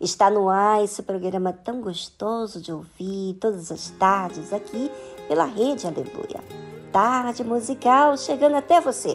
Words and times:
Está 0.00 0.30
no 0.30 0.48
ar 0.48 0.82
esse 0.82 1.02
programa 1.02 1.52
tão 1.52 1.82
gostoso 1.82 2.58
de 2.58 2.72
ouvir 2.72 3.34
todas 3.38 3.70
as 3.70 3.90
tardes 3.90 4.50
aqui 4.50 4.90
pela 5.28 5.44
Rede 5.44 5.86
Aleluia. 5.86 6.42
Tarde 6.90 7.44
musical 7.44 8.16
chegando 8.16 8.56
até 8.56 8.80
você, 8.80 9.14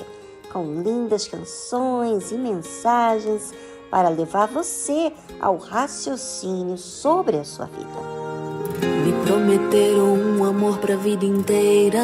com 0.53 0.83
lindas 0.83 1.27
canções 1.27 2.31
e 2.31 2.35
mensagens 2.35 3.51
para 3.89 4.09
levar 4.09 4.45
você 4.45 5.11
ao 5.39 5.57
raciocínio 5.57 6.77
sobre 6.77 7.37
a 7.37 7.43
sua 7.43 7.65
vida. 7.65 8.85
Me 9.03 9.25
prometeram 9.25 10.13
um 10.13 10.43
amor 10.43 10.77
para 10.77 10.93
a 10.93 10.97
vida 10.97 11.25
inteira, 11.25 12.03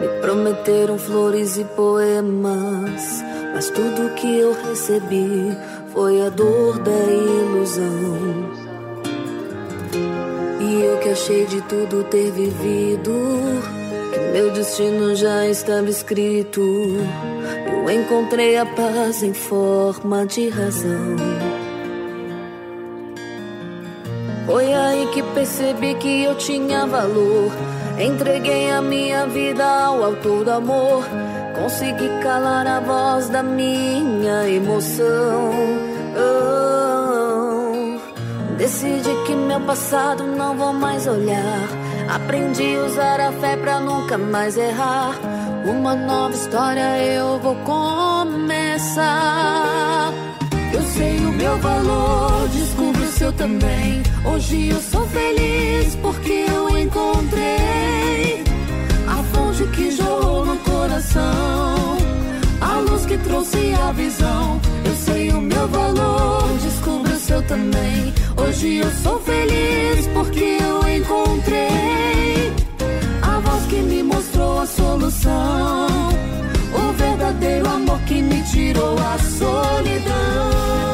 me 0.00 0.08
prometeram 0.22 0.98
flores 0.98 1.58
e 1.58 1.64
poemas 1.66 3.22
mas 3.54 3.70
tudo 3.70 4.12
que 4.16 4.26
eu 4.26 4.52
recebi 4.52 5.56
foi 5.94 6.26
a 6.26 6.28
dor 6.28 6.80
da 6.80 6.90
ilusão. 6.90 8.18
E 10.60 10.82
eu 10.82 10.98
que 10.98 11.10
achei 11.10 11.46
de 11.46 11.62
tudo 11.62 12.02
ter 12.10 12.32
vivido, 12.32 13.12
que 14.12 14.18
meu 14.32 14.50
destino 14.50 15.14
já 15.14 15.46
estava 15.46 15.88
escrito. 15.88 16.60
Eu 16.60 17.88
encontrei 17.88 18.56
a 18.58 18.66
paz 18.66 19.22
em 19.22 19.32
forma 19.32 20.26
de 20.26 20.48
razão. 20.48 21.16
Foi 24.46 24.74
aí 24.74 25.06
que 25.12 25.22
percebi 25.22 25.94
que 25.94 26.24
eu 26.24 26.34
tinha 26.34 26.86
valor. 26.86 27.52
Entreguei 28.00 28.68
a 28.68 28.82
minha 28.82 29.26
vida 29.26 29.64
ao 29.64 30.02
autor 30.02 30.44
do 30.44 30.50
amor. 30.50 31.04
Consegui 31.54 32.08
calar 32.20 32.66
a 32.66 32.80
voz 32.80 33.28
da 33.28 33.44
minha 33.44 34.48
emoção. 34.48 35.83
Decidi 38.56 39.10
que 39.26 39.34
meu 39.34 39.60
passado 39.60 40.24
não 40.24 40.56
vou 40.56 40.72
mais 40.72 41.06
olhar. 41.08 41.68
Aprendi 42.08 42.76
a 42.76 42.84
usar 42.84 43.20
a 43.20 43.32
fé 43.32 43.56
pra 43.56 43.80
nunca 43.80 44.16
mais 44.16 44.56
errar. 44.56 45.18
Uma 45.66 45.96
nova 45.96 46.34
história 46.34 46.98
eu 46.98 47.40
vou 47.40 47.56
começar. 47.56 49.04
Eu 50.72 50.82
sei 50.82 51.18
o 51.18 51.32
meu 51.32 51.58
valor, 51.58 52.48
descubro 52.48 53.02
o 53.02 53.08
seu 53.08 53.32
também. 53.32 54.02
Hoje 54.24 54.68
eu 54.68 54.80
sou 54.80 55.04
feliz 55.08 55.96
porque 55.96 56.46
eu 56.48 56.78
encontrei 56.78 58.44
a 59.08 59.22
fonte 59.34 59.64
que 59.68 59.90
jorrou 59.90 60.46
no 60.46 60.56
coração, 60.58 61.96
a 62.60 62.78
luz 62.88 63.04
que 63.06 63.18
trouxe 63.18 63.74
a 63.74 63.90
visão. 63.92 64.60
Eu 64.84 64.94
sei 64.94 65.30
o 65.30 65.40
meu 65.40 65.66
valor, 65.68 66.48
descubro 66.62 67.03
também. 67.54 68.12
Hoje 68.36 68.78
eu 68.78 68.90
sou 69.02 69.18
feliz 69.20 70.06
porque 70.08 70.58
eu 70.60 70.88
encontrei 70.88 72.52
a 73.22 73.38
voz 73.38 73.64
que 73.66 73.76
me 73.76 74.02
mostrou 74.02 74.60
a 74.60 74.66
solução, 74.66 76.08
o 76.74 76.92
verdadeiro 76.94 77.68
amor 77.68 78.00
que 78.00 78.20
me 78.20 78.42
tirou 78.42 78.96
a 78.98 79.18
solidão. 79.18 80.93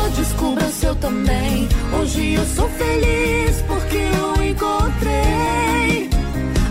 eu 0.91 0.95
também. 0.95 1.69
Hoje 1.97 2.33
eu 2.33 2.45
sou 2.45 2.69
feliz 2.69 3.61
porque 3.67 3.97
eu 3.97 4.43
encontrei 4.43 6.09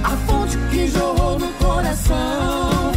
a 0.04 0.10
fonte 0.26 0.56
que 0.70 0.86
jorrou 0.88 1.38
no 1.38 1.48
coração, 1.54 2.92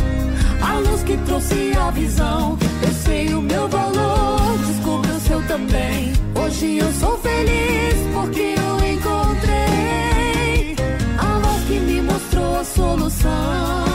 a 0.61 0.79
luz 0.79 1.03
que 1.03 1.15
trouxe 1.25 1.73
a 1.77 1.91
visão. 1.91 2.57
Eu 2.81 2.93
sei 2.93 3.33
o 3.33 3.41
meu 3.41 3.67
valor, 3.69 4.57
descobri 4.67 5.11
o 5.11 5.19
seu 5.19 5.41
também. 5.47 6.13
Hoje 6.35 6.77
eu 6.77 6.91
sou 6.93 7.17
feliz 7.19 7.95
porque 8.13 8.55
eu 8.57 8.75
encontrei 8.93 10.75
a 11.17 11.39
voz 11.39 11.63
que 11.67 11.79
me 11.79 12.01
mostrou 12.01 12.59
a 12.59 12.63
solução. 12.63 13.92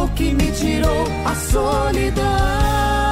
Amor 0.00 0.10
que 0.14 0.32
me 0.32 0.50
tirou 0.52 1.04
a 1.26 1.34
solidão. 1.34 3.09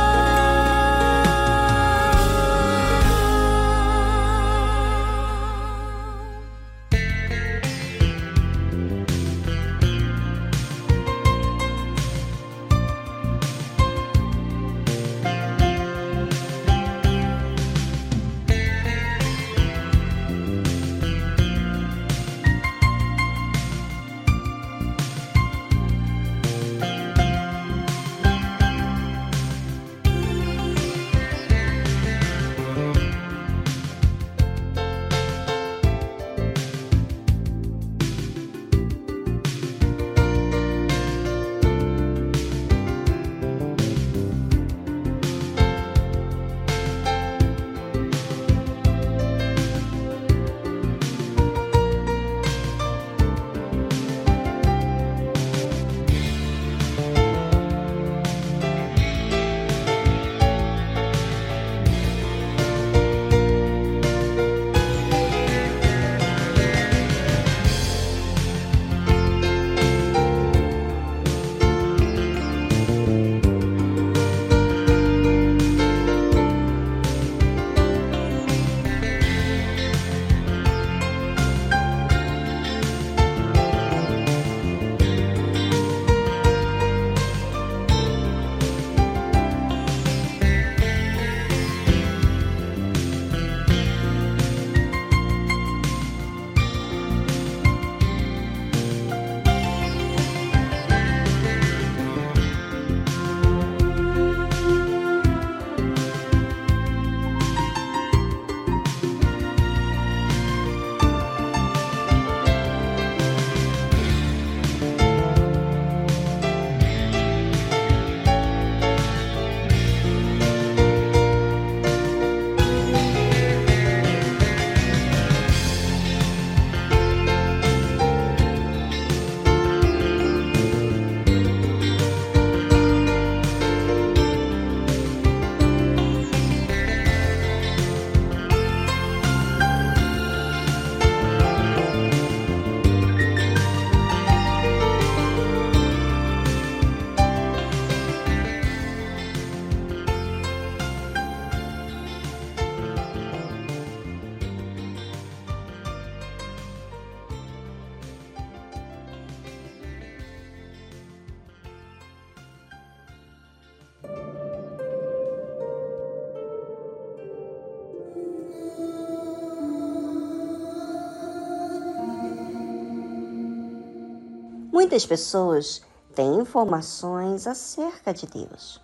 Muitas 174.98 175.06
pessoas 175.06 175.82
têm 176.12 176.40
informações 176.40 177.46
acerca 177.46 178.12
de 178.12 178.26
Deus, 178.26 178.80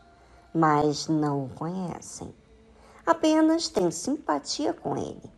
mas 0.55 1.09
não 1.09 1.47
o 1.47 1.49
conhecem. 1.49 2.33
Apenas 3.05 3.67
têm 3.67 3.91
simpatia 3.91 4.73
com 4.73 4.97
Ele. 4.97 5.29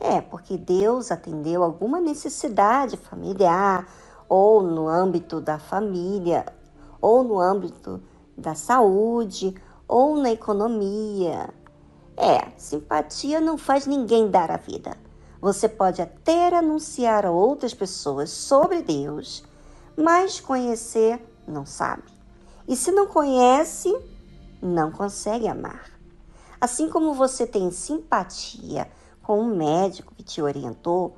É 0.00 0.20
porque 0.20 0.58
Deus 0.58 1.12
atendeu 1.12 1.62
alguma 1.62 2.00
necessidade 2.00 2.96
familiar, 2.96 3.86
ou 4.28 4.60
no 4.60 4.88
âmbito 4.88 5.40
da 5.40 5.56
família, 5.56 6.44
ou 7.00 7.22
no 7.22 7.38
âmbito 7.38 8.02
da 8.36 8.56
saúde, 8.56 9.54
ou 9.86 10.16
na 10.16 10.32
economia. 10.32 11.48
É, 12.16 12.50
simpatia 12.56 13.40
não 13.40 13.56
faz 13.56 13.86
ninguém 13.86 14.28
dar 14.28 14.50
a 14.50 14.56
vida. 14.56 14.96
Você 15.40 15.68
pode 15.68 16.02
até 16.02 16.48
anunciar 16.48 17.24
a 17.24 17.30
outras 17.30 17.72
pessoas 17.72 18.30
sobre 18.30 18.82
Deus, 18.82 19.46
mas 19.98 20.38
conhecer 20.38 21.20
não 21.44 21.66
sabe. 21.66 22.04
E 22.68 22.76
se 22.76 22.92
não 22.92 23.08
conhece, 23.08 23.92
não 24.62 24.92
consegue 24.92 25.48
amar. 25.48 25.90
Assim 26.60 26.88
como 26.88 27.14
você 27.14 27.44
tem 27.44 27.72
simpatia 27.72 28.88
com 29.22 29.40
um 29.40 29.56
médico 29.56 30.14
que 30.14 30.22
te 30.22 30.40
orientou, 30.40 31.16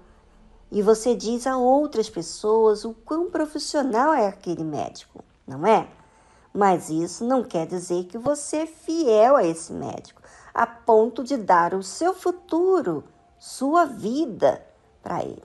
e 0.73 0.81
você 0.81 1.15
diz 1.15 1.47
a 1.47 1.59
outras 1.59 2.09
pessoas 2.09 2.85
o 2.85 2.95
quão 2.95 3.31
profissional 3.31 4.15
é 4.15 4.29
aquele 4.29 4.65
médico, 4.65 5.23
não 5.47 5.67
é? 5.67 5.87
Mas 6.55 6.89
isso 6.89 7.25
não 7.25 7.43
quer 7.43 7.67
dizer 7.67 8.05
que 8.05 8.17
você 8.17 8.59
é 8.59 8.67
fiel 8.67 9.37
a 9.37 9.45
esse 9.45 9.73
médico, 9.73 10.23
a 10.55 10.67
ponto 10.67 11.23
de 11.23 11.37
dar 11.37 11.75
o 11.75 11.83
seu 11.83 12.15
futuro, 12.15 13.05
sua 13.39 13.85
vida 13.85 14.65
para 15.03 15.23
ele. 15.23 15.43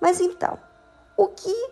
Mas 0.00 0.20
então, 0.20 0.58
o 1.16 1.28
que 1.28 1.70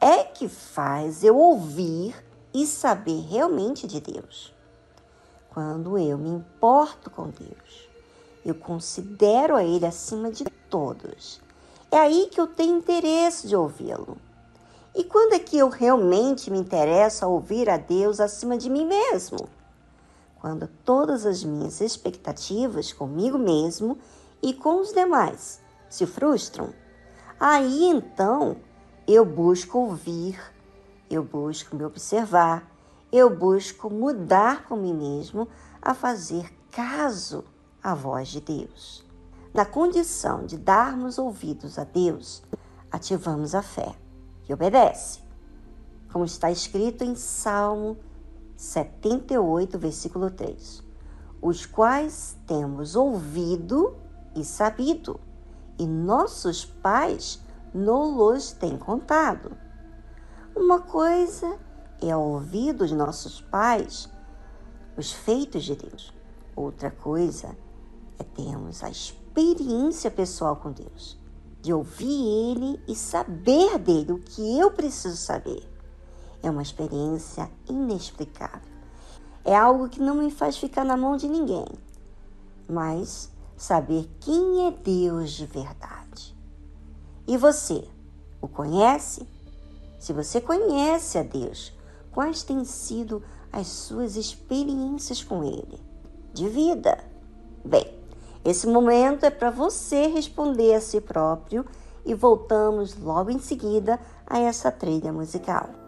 é 0.00 0.24
que 0.24 0.48
faz 0.48 1.22
eu 1.22 1.36
ouvir 1.36 2.14
e 2.52 2.66
saber 2.66 3.20
realmente 3.20 3.86
de 3.86 4.00
Deus? 4.00 4.54
Quando 5.50 5.98
eu 5.98 6.16
me 6.16 6.30
importo 6.30 7.10
com 7.10 7.28
Deus, 7.28 7.88
eu 8.44 8.54
considero 8.54 9.56
a 9.56 9.62
Ele 9.62 9.86
acima 9.86 10.30
de 10.30 10.44
todos. 10.68 11.40
É 11.90 11.98
aí 11.98 12.28
que 12.30 12.40
eu 12.40 12.46
tenho 12.46 12.78
interesse 12.78 13.46
de 13.46 13.54
ouvi-lo. 13.54 14.16
E 14.94 15.04
quando 15.04 15.34
é 15.34 15.38
que 15.38 15.58
eu 15.58 15.68
realmente 15.68 16.50
me 16.50 16.58
interesso 16.58 17.24
a 17.24 17.28
ouvir 17.28 17.68
a 17.68 17.76
Deus 17.76 18.20
acima 18.20 18.56
de 18.56 18.70
mim 18.70 18.86
mesmo? 18.86 19.48
quando 20.40 20.66
todas 20.84 21.26
as 21.26 21.44
minhas 21.44 21.80
expectativas 21.80 22.92
comigo 22.92 23.38
mesmo 23.38 23.98
e 24.42 24.54
com 24.54 24.80
os 24.80 24.92
demais 24.92 25.60
se 25.88 26.06
frustram, 26.06 26.72
aí 27.38 27.84
então 27.84 28.56
eu 29.12 29.24
busco 29.24 29.76
ouvir, 29.76 30.40
eu 31.10 31.24
busco 31.24 31.74
me 31.74 31.84
observar, 31.84 32.70
eu 33.10 33.28
busco 33.28 33.90
mudar 33.90 34.64
com 34.66 34.76
mim 34.76 34.94
mesmo 34.94 35.48
a 35.82 35.94
fazer 35.94 36.48
caso 36.70 37.42
à 37.82 37.92
voz 37.92 38.28
de 38.28 38.40
Deus. 38.40 39.04
Na 39.52 39.64
condição 39.64 40.46
de 40.46 40.56
darmos 40.56 41.18
ouvidos 41.18 41.76
a 41.76 41.82
Deus, 41.82 42.44
ativamos 42.88 43.52
a 43.52 43.62
fé, 43.62 43.96
que 44.44 44.54
obedece, 44.54 45.18
como 46.12 46.24
está 46.24 46.48
escrito 46.48 47.02
em 47.02 47.16
Salmo 47.16 47.96
78, 48.56 49.76
versículo 49.76 50.30
3, 50.30 50.84
os 51.42 51.66
quais 51.66 52.36
temos 52.46 52.94
ouvido 52.94 53.96
e 54.36 54.44
sabido, 54.44 55.18
e 55.76 55.84
nossos 55.84 56.64
pais 56.64 57.40
nos 57.72 58.52
têm 58.52 58.76
contado. 58.76 59.56
Uma 60.54 60.80
coisa 60.80 61.58
é 62.00 62.14
ouvir 62.14 62.72
dos 62.72 62.92
nossos 62.92 63.40
pais 63.40 64.08
os 64.96 65.12
feitos 65.12 65.64
de 65.64 65.76
Deus. 65.76 66.12
Outra 66.56 66.90
coisa 66.90 67.56
é 68.18 68.24
termos 68.24 68.82
a 68.82 68.90
experiência 68.90 70.10
pessoal 70.10 70.56
com 70.56 70.72
Deus, 70.72 71.18
de 71.62 71.72
ouvir 71.72 72.50
Ele 72.50 72.82
e 72.86 72.94
saber 72.94 73.78
dele 73.78 74.12
o 74.12 74.18
que 74.18 74.58
eu 74.58 74.70
preciso 74.70 75.16
saber 75.16 75.70
é 76.42 76.50
uma 76.50 76.62
experiência 76.62 77.50
inexplicável. 77.68 78.70
É 79.44 79.54
algo 79.56 79.88
que 79.88 80.00
não 80.00 80.16
me 80.16 80.30
faz 80.30 80.56
ficar 80.56 80.84
na 80.84 80.96
mão 80.96 81.16
de 81.16 81.28
ninguém, 81.28 81.66
mas 82.68 83.30
saber 83.56 84.08
quem 84.20 84.66
é 84.66 84.70
Deus 84.70 85.32
de 85.32 85.46
verdade. 85.46 86.29
E 87.30 87.36
você, 87.36 87.84
o 88.42 88.48
conhece? 88.48 89.24
Se 90.00 90.12
você 90.12 90.40
conhece 90.40 91.16
a 91.16 91.22
Deus, 91.22 91.72
quais 92.10 92.42
têm 92.42 92.64
sido 92.64 93.22
as 93.52 93.68
suas 93.68 94.16
experiências 94.16 95.22
com 95.22 95.44
Ele? 95.44 95.78
De 96.34 96.48
vida. 96.48 96.98
Bem, 97.64 97.86
esse 98.44 98.66
momento 98.66 99.22
é 99.22 99.30
para 99.30 99.48
você 99.48 100.08
responder 100.08 100.74
a 100.74 100.80
si 100.80 101.00
próprio 101.00 101.64
e 102.04 102.14
voltamos 102.14 102.98
logo 102.98 103.30
em 103.30 103.38
seguida 103.38 104.00
a 104.26 104.40
essa 104.40 104.72
trilha 104.72 105.12
musical. 105.12 105.79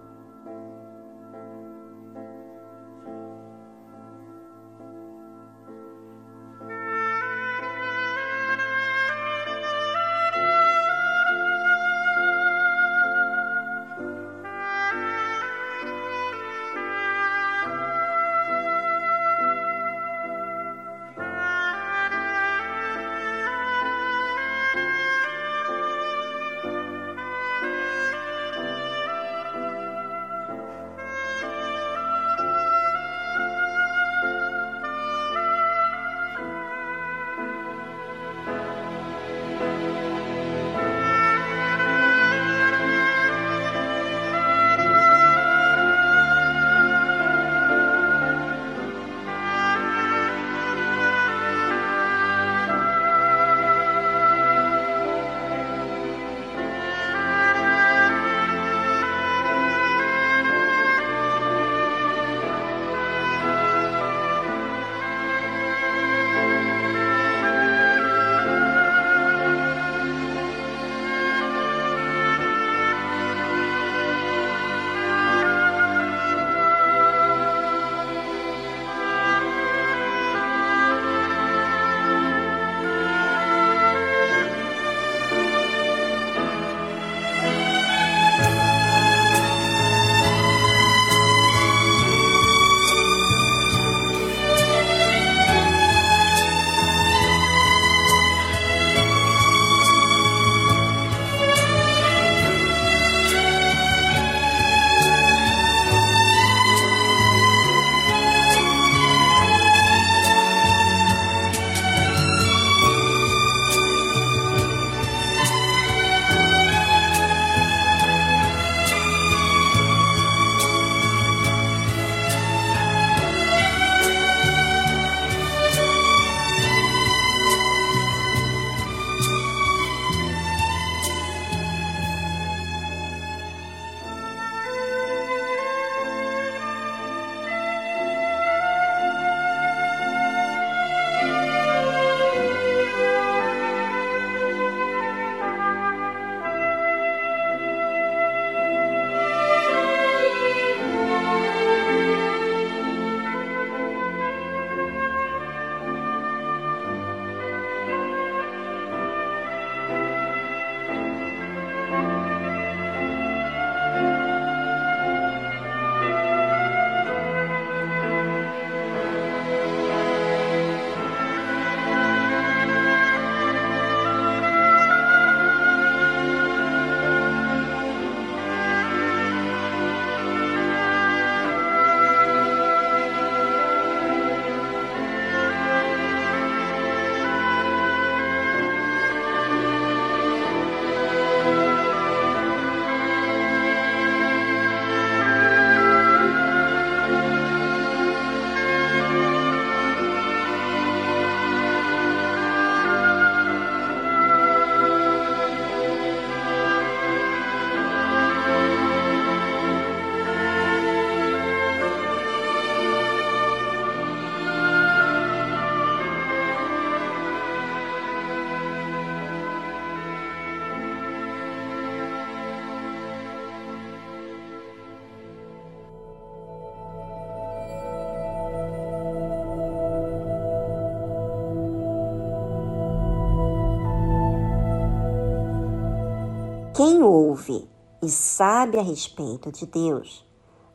Quem 236.84 237.00
ouve 237.00 237.70
e 238.02 238.10
sabe 238.10 238.76
a 238.76 238.82
respeito 238.82 239.52
de 239.52 239.66
Deus 239.66 240.26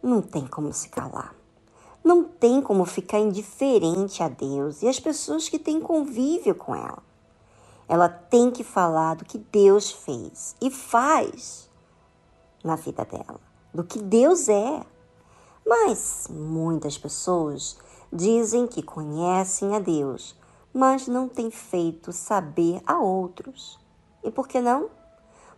não 0.02 0.22
tem 0.22 0.48
como 0.48 0.72
se 0.72 0.88
calar. 0.88 1.36
Não 2.02 2.24
tem 2.24 2.62
como 2.62 2.86
ficar 2.86 3.20
indiferente 3.20 4.24
a 4.24 4.30
Deus 4.30 4.82
e 4.82 4.88
as 4.88 5.02
pessoas 5.02 5.50
que 5.50 5.60
têm 5.60 5.82
convívio 5.82 6.56
com 6.56 6.74
ela. 6.74 7.04
Ela 7.90 8.08
tem 8.08 8.50
que 8.50 8.64
falar 8.64 9.16
do 9.16 9.26
que 9.26 9.38
Deus 9.38 9.92
fez 9.92 10.56
e 10.62 10.72
faz 10.72 11.70
na 12.64 12.78
vida 12.78 13.04
dela, 13.04 13.42
do 13.74 13.84
que 13.84 14.00
Deus 14.00 14.48
é. 14.48 14.86
Mas 15.66 16.30
muitas 16.30 16.98
pessoas 16.98 17.78
dizem 18.14 18.66
que 18.66 18.82
conhecem 18.82 19.76
a 19.76 19.80
Deus, 19.80 20.38
mas 20.74 21.06
não 21.06 21.28
têm 21.28 21.52
feito 21.52 22.14
saber 22.14 22.82
a 22.88 22.98
outros. 22.98 23.78
E 24.24 24.32
por 24.32 24.48
que 24.48 24.62
não? 24.62 24.96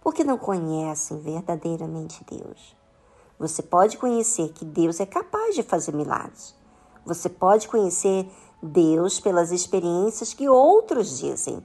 Porque 0.01 0.24
não 0.24 0.38
conhecem 0.38 1.20
verdadeiramente 1.20 2.25
Deus. 2.29 2.75
Você 3.38 3.62
pode 3.62 3.98
conhecer 3.98 4.50
que 4.53 4.65
Deus 4.65 5.00
é 5.00 5.06
capaz 5.06 5.56
de 5.56 5.63
fazer 5.63 5.94
milagres. 5.94 6.56
Você 7.06 7.29
pode 7.29 7.68
conhecer 7.68 8.29
Deus 8.62 9.20
pelas 9.20 9.51
experiências 9.51 10.34
que 10.34 10.50
outros 10.50 11.18
dizem 11.20 11.63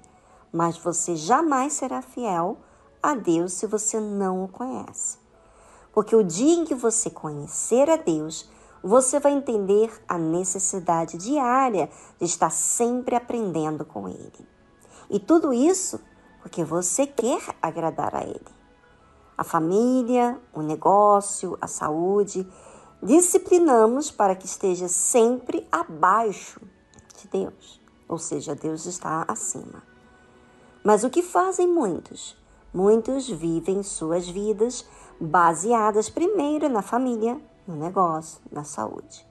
mas 0.55 0.79
você 0.79 1.17
jamais 1.17 1.73
será 1.73 2.01
fiel 2.01 2.57
a 3.03 3.17
Deus 3.17 3.55
se 3.55 3.67
você 3.67 3.99
não 3.99 4.45
o 4.45 4.49
conhece. 4.49 5.19
Porque 5.93 6.15
o 6.15 6.23
dia 6.23 6.55
em 6.55 6.65
que 6.65 6.77
você 6.77 7.11
conhecer 7.11 7.91
a 7.91 7.97
Deus, 7.97 8.49
você 8.81 9.19
vai 9.19 9.33
entender 9.33 9.93
a 10.07 10.17
necessidade 10.17 11.19
diária 11.19 11.91
de 12.21 12.25
estar 12.25 12.51
sempre 12.51 13.17
aprendendo 13.17 13.85
com 13.85 14.09
Ele. 14.09 14.49
E 15.11 15.19
tudo 15.19 15.53
isso 15.53 15.99
porque 16.45 16.63
você 16.63 17.07
quer 17.07 17.41
agradar 17.63 18.15
a 18.15 18.23
Ele. 18.23 18.45
A 19.37 19.43
família, 19.43 20.39
o 20.53 20.61
negócio, 20.61 21.57
a 21.59 21.67
saúde, 21.67 22.47
disciplinamos 23.03 24.11
para 24.11 24.37
que 24.37 24.45
esteja 24.45 24.87
sempre 24.87 25.67
abaixo 25.73 26.61
de 27.17 27.29
Deus, 27.29 27.81
ou 28.07 28.19
seja, 28.19 28.55
Deus 28.55 28.85
está 28.85 29.25
acima. 29.27 29.83
Mas 30.85 31.03
o 31.03 31.09
que 31.09 31.23
fazem 31.23 31.67
muitos? 31.67 32.37
Muitos 32.75 33.27
vivem 33.27 33.83
suas 33.83 34.29
vidas 34.29 34.87
baseadas 35.19 36.11
primeiro 36.11 36.69
na 36.69 36.83
família, 36.83 37.41
no 37.67 37.75
negócio, 37.75 38.39
na 38.53 38.65
saúde. 38.65 39.27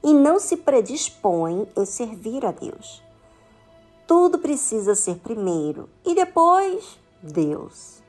E 0.00 0.14
não 0.14 0.38
se 0.38 0.58
predispõem 0.58 1.66
em 1.76 1.84
servir 1.84 2.46
a 2.46 2.52
Deus. 2.52 3.02
Tudo 4.06 4.38
precisa 4.38 4.94
ser 4.94 5.16
primeiro 5.16 5.88
e 6.04 6.14
depois 6.14 6.98
Deus. 7.22 8.02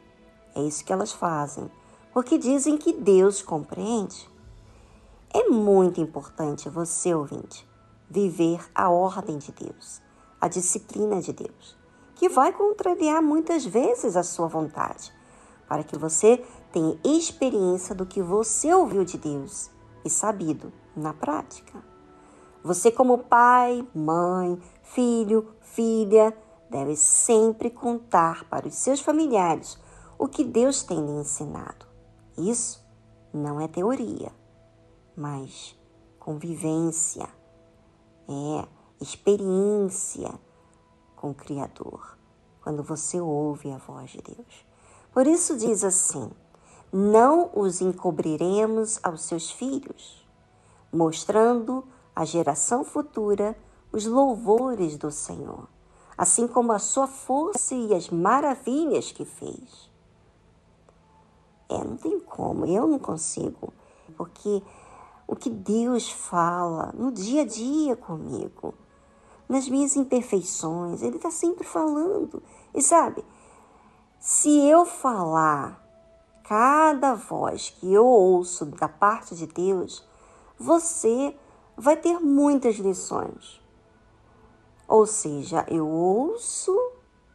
É 0.56 0.62
isso 0.62 0.84
que 0.84 0.94
elas 0.94 1.12
fazem, 1.12 1.70
porque 2.14 2.38
dizem 2.38 2.78
que 2.78 2.94
Deus 2.94 3.42
compreende. 3.42 4.30
É 5.34 5.50
muito 5.50 6.00
importante 6.00 6.70
você, 6.70 7.14
ouvinte, 7.14 7.68
viver 8.10 8.60
a 8.74 8.90
ordem 8.90 9.38
de 9.38 9.52
Deus, 9.52 10.02
a 10.40 10.48
disciplina 10.48 11.22
de 11.22 11.34
Deus 11.34 11.78
que 12.18 12.28
vai 12.28 12.52
contrariar 12.52 13.22
muitas 13.22 13.66
vezes 13.66 14.16
a 14.16 14.24
sua 14.24 14.48
vontade, 14.48 15.14
para 15.68 15.84
que 15.84 15.98
você 15.98 16.44
tenha 16.72 16.98
experiência 17.04 17.94
do 17.94 18.06
que 18.06 18.22
você 18.22 18.74
ouviu 18.74 19.06
de 19.06 19.18
Deus 19.18 19.70
e 20.04 20.10
sabido 20.10 20.74
na 20.96 21.14
prática. 21.14 21.82
Você, 22.64 22.92
como 22.92 23.20
pai, 23.20 23.88
mãe, 23.94 24.60
filho, 24.82 25.48
filha, 25.78 26.36
deve 26.72 26.96
sempre 26.96 27.70
contar 27.70 28.46
para 28.46 28.68
os 28.68 28.74
seus 28.74 29.00
familiares 29.00 29.78
o 30.18 30.28
que 30.28 30.44
Deus 30.44 30.82
tem 30.82 31.06
lhe 31.06 31.12
ensinado. 31.12 31.86
Isso 32.36 32.84
não 33.32 33.62
é 33.62 33.68
teoria, 33.68 34.32
mas 35.16 35.80
convivência, 36.20 37.30
é 38.28 38.68
experiência 39.00 40.34
com 41.16 41.30
o 41.30 41.36
Criador, 41.36 42.18
quando 42.64 42.82
você 42.82 43.22
ouve 43.22 43.72
a 43.72 43.78
voz 43.78 44.10
de 44.10 44.22
Deus. 44.24 44.66
Por 45.14 45.28
isso 45.28 45.56
diz 45.56 45.84
assim: 45.84 46.32
Não 46.92 47.52
os 47.54 47.82
encobriremos 47.82 49.00
aos 49.04 49.22
seus 49.26 49.52
filhos, 49.52 50.28
mostrando 50.92 51.88
à 52.16 52.26
geração 52.26 52.84
futura 52.84 53.56
os 53.92 54.06
louvores 54.06 54.98
do 54.98 55.12
Senhor, 55.12 55.68
assim 56.18 56.48
como 56.48 56.72
a 56.72 56.80
sua 56.80 57.08
força 57.08 57.76
e 57.76 57.94
as 57.94 58.10
maravilhas 58.10 59.12
que 59.12 59.26
fez. 59.26 59.90
É, 61.70 61.84
não 61.84 61.98
tem 61.98 62.20
como, 62.20 62.66
eu 62.66 62.88
não 62.88 63.00
consigo, 63.00 63.74
porque 64.16 64.62
o 65.28 65.36
que 65.36 65.50
Deus 65.50 66.10
fala 66.10 66.94
no 66.98 67.12
dia 67.12 67.42
a 67.42 67.46
dia 67.46 67.96
comigo, 67.96 68.74
nas 69.48 69.68
minhas 69.68 69.96
imperfeições. 69.96 71.02
Ele 71.02 71.18
está 71.18 71.30
sempre 71.30 71.66
falando. 71.66 72.42
E 72.74 72.82
sabe, 72.82 73.24
se 74.20 74.50
eu 74.68 74.86
falar 74.86 75.84
cada 76.44 77.14
voz 77.14 77.70
que 77.70 77.94
eu 77.94 78.06
ouço 78.06 78.66
da 78.66 78.88
parte 78.88 79.36
de 79.36 79.46
Deus, 79.46 80.08
você 80.58 81.36
vai 81.76 81.98
ter 81.98 82.20
muitas 82.20 82.76
lições. 82.78 83.62
Ou 84.88 85.06
seja, 85.06 85.66
eu 85.68 85.88
ouço 85.88 86.76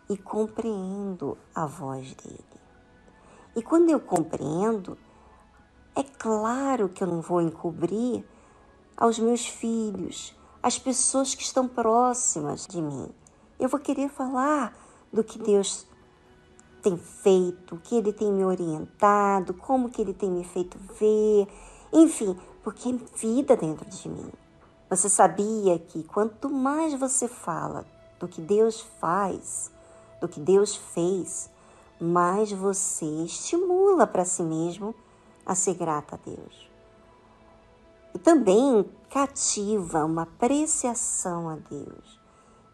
e 0.09 0.17
compreendo 0.17 1.37
a 1.55 1.67
voz 1.67 2.15
dele. 2.15 2.45
E 3.55 3.63
quando 3.63 3.91
eu 3.91 4.01
compreendo, 4.01 4.97
é 5.95 6.03
claro 6.03 6.89
que 6.89 7.03
eu 7.03 7.07
não 7.07 7.21
vou 7.21 7.43
encobrir 7.43 8.25
aos 8.97 9.19
meus 9.19 9.47
filhos, 9.47 10.35
as 10.63 10.79
pessoas 10.79 11.35
que 11.35 11.43
estão 11.43 11.69
próximas 11.69 12.67
de 12.67 12.81
mim. 12.81 13.09
Eu 13.59 13.69
vou 13.69 13.79
querer 13.79 14.09
falar 14.09 14.75
do 15.13 15.23
que 15.23 15.39
Deus 15.39 15.87
tem 16.83 16.97
feito, 16.97 17.75
o 17.75 17.79
que 17.79 17.97
Ele 17.97 18.13
tem 18.13 18.33
me 18.33 18.45
orientado, 18.45 19.55
como 19.55 19.91
que 19.91 20.01
Ele 20.01 20.15
tem 20.15 20.31
me 20.31 20.45
feito 20.45 20.79
ver, 20.99 21.47
enfim, 21.93 22.37
porque 22.63 22.89
é 22.89 22.93
vida 23.17 23.57
dentro 23.57 23.89
de 23.89 24.09
mim. 24.09 24.33
Você 24.93 25.09
sabia 25.09 25.79
que 25.79 26.03
quanto 26.03 26.51
mais 26.51 26.93
você 26.93 27.27
fala 27.27 27.87
do 28.21 28.29
que 28.29 28.43
Deus 28.43 28.83
faz, 29.01 29.73
do 30.21 30.29
que 30.29 30.39
Deus 30.39 30.77
fez, 30.77 31.49
mais 31.99 32.53
você 32.53 33.07
estimula 33.25 34.07
para 34.07 34.27
si 34.27 34.43
mesmo 34.43 34.95
a 35.47 35.55
ser 35.55 35.77
grata 35.77 36.17
a 36.17 36.19
Deus. 36.19 36.71
E 38.15 38.19
também 38.19 38.85
cativa 39.09 40.05
uma 40.05 40.25
apreciação 40.25 41.49
a 41.49 41.57
Deus, 41.57 42.21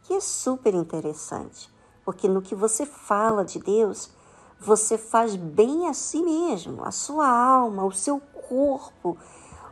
que 0.03 0.13
é 0.13 0.19
super 0.19 0.75
interessante, 0.75 1.73
porque 2.05 2.27
no 2.27 2.43
que 2.43 2.57
você 2.57 2.85
fala 2.85 3.45
de 3.45 3.61
Deus, 3.61 4.11
você 4.59 4.99
faz 4.99 5.37
bem 5.37 5.87
a 5.87 5.95
si 5.95 6.21
mesmo, 6.21 6.85
a 6.85 6.91
sua 6.91 7.29
alma, 7.29 7.85
o 7.85 7.93
seu 7.93 8.19
corpo, 8.19 9.17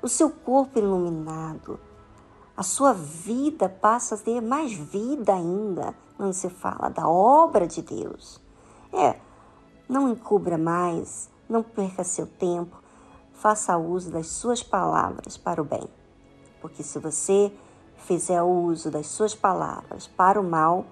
o 0.01 0.09
seu 0.09 0.31
corpo 0.31 0.79
iluminado. 0.79 1.81
A 2.57 2.63
sua 2.63 2.95
vida 2.95 3.69
passa 3.69 4.15
a 4.15 4.19
ter 4.19 4.41
mais 4.41 4.73
vida 4.73 5.35
ainda 5.35 5.95
quando 6.17 6.33
você 6.33 6.49
fala 6.49 6.89
da 6.89 7.07
obra 7.07 7.67
de 7.67 7.83
Deus. 7.83 8.41
É, 8.91 9.21
não 9.87 10.09
encubra 10.09 10.57
mais, 10.57 11.29
não 11.47 11.63
perca 11.63 12.03
seu 12.03 12.27
tempo, 12.27 12.83
faça 13.35 13.77
uso 13.77 14.11
das 14.11 14.29
suas 14.29 14.63
palavras 14.63 15.37
para 15.37 15.61
o 15.61 15.65
bem. 15.67 15.87
Porque 16.59 16.83
se 16.83 16.99
você 16.99 17.53
fizer 17.99 18.43
uso 18.43 18.91
das 18.91 19.07
suas 19.07 19.35
palavras 19.35 20.07
para 20.07 20.41
o 20.41 20.45
mal, 20.45 20.87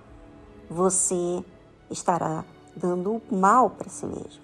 você 0.68 1.42
estará 1.90 2.44
dando 2.76 3.22
o 3.30 3.34
mal 3.34 3.70
para 3.70 3.88
si 3.88 4.04
mesmo. 4.04 4.43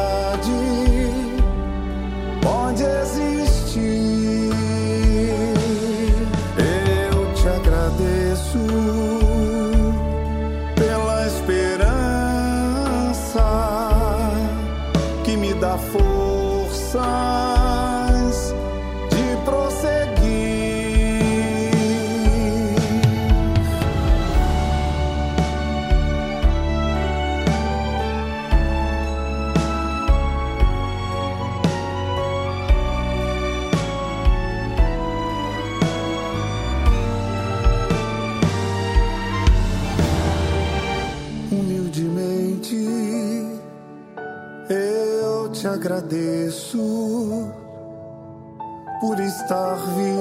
por 49.51 50.20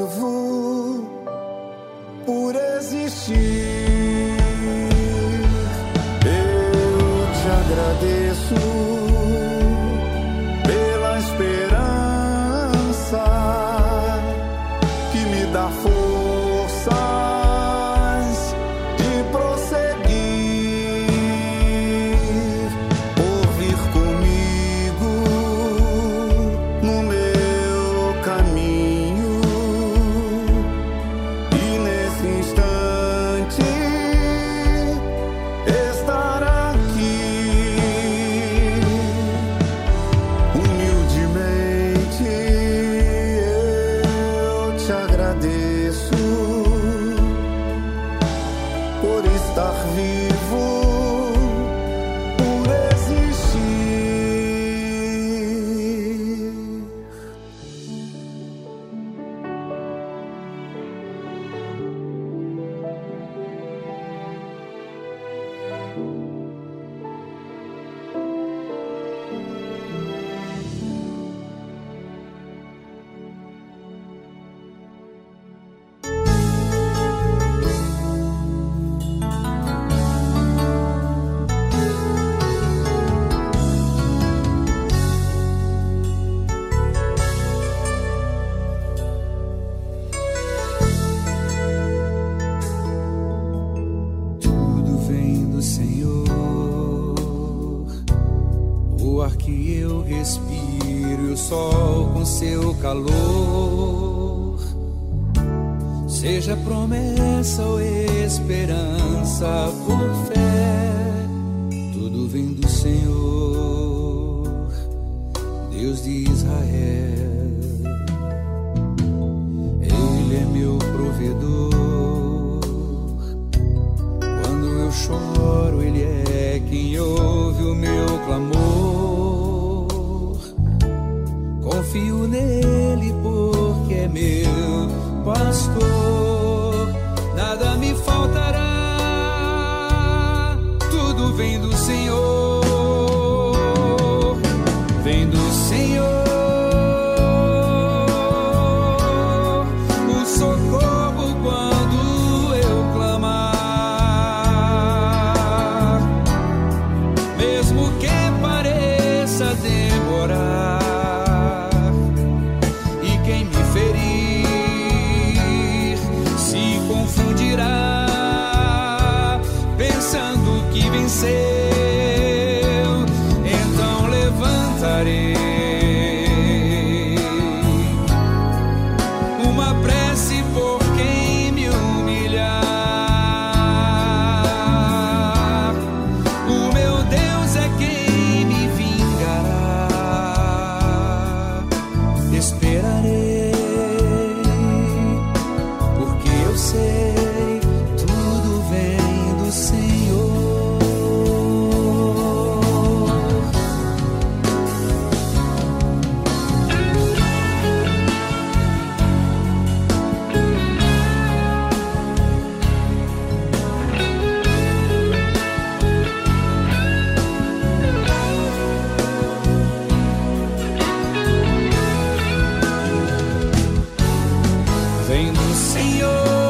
A 225.60 226.49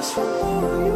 just 0.00 0.89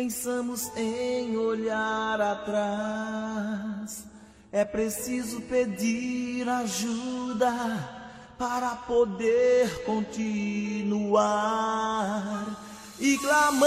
pensamos 0.00 0.72
em 0.76 1.36
olhar 1.36 2.18
atrás. 2.22 4.06
É 4.50 4.64
preciso 4.64 5.42
pedir 5.42 6.48
ajuda 6.48 7.52
para 8.38 8.76
poder 8.76 9.84
continuar. 9.84 11.26
E 12.98 13.18
clamamos 13.18 13.66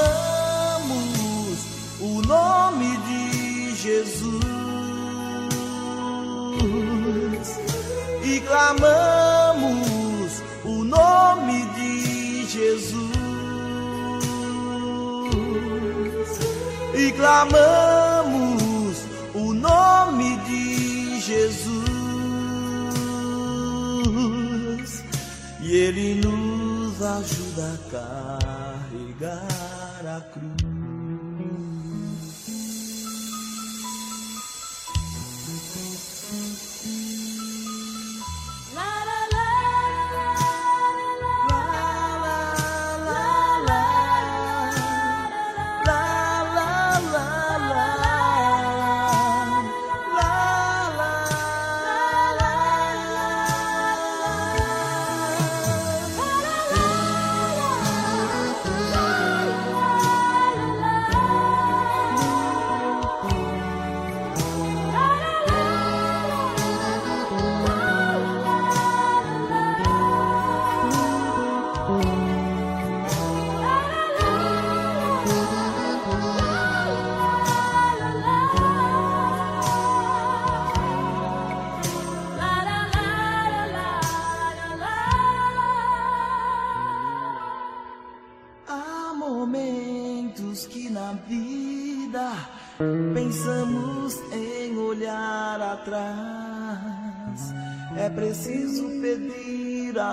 o 2.02 2.20
nome 2.26 2.98
de 2.98 3.76
Jesus. 3.76 4.44
E 8.24 8.42
clamamos 8.42 10.42
o 10.66 10.84
nome 10.84 11.64
de 11.76 12.48
Jesus. 12.48 13.13
E 16.96 17.12
clamamos 17.14 18.98
o 19.34 19.54
nome 19.54 20.38
de 20.46 21.20
Jesus. 21.20 21.74
E 25.62 25.72
Ele 25.76 26.22
nos 26.22 27.02
ajuda 27.02 27.74
a 27.74 27.78
carregar 29.20 30.06
a 30.06 30.22
cruz. 30.32 30.83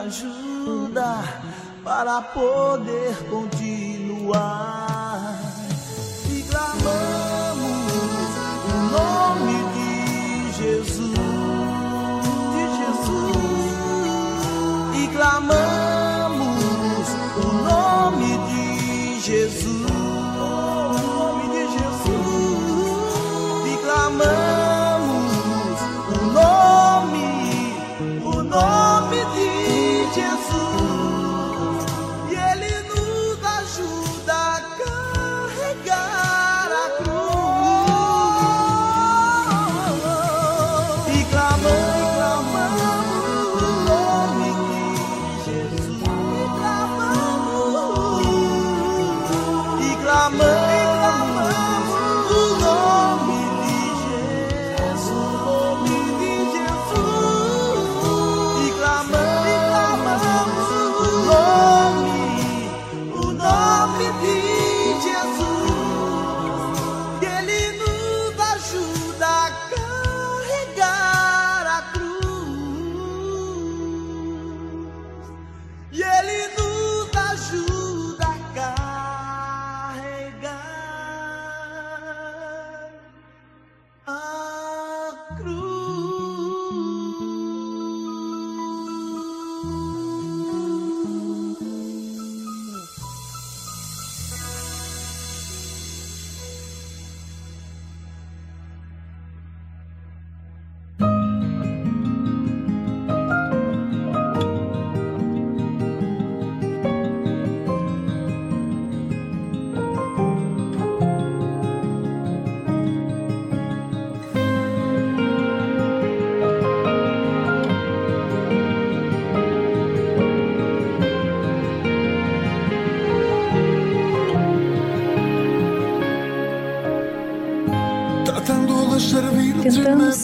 Ajuda 0.00 1.22
para 1.84 2.20
poder 2.32 3.14
continuar. 3.28 4.79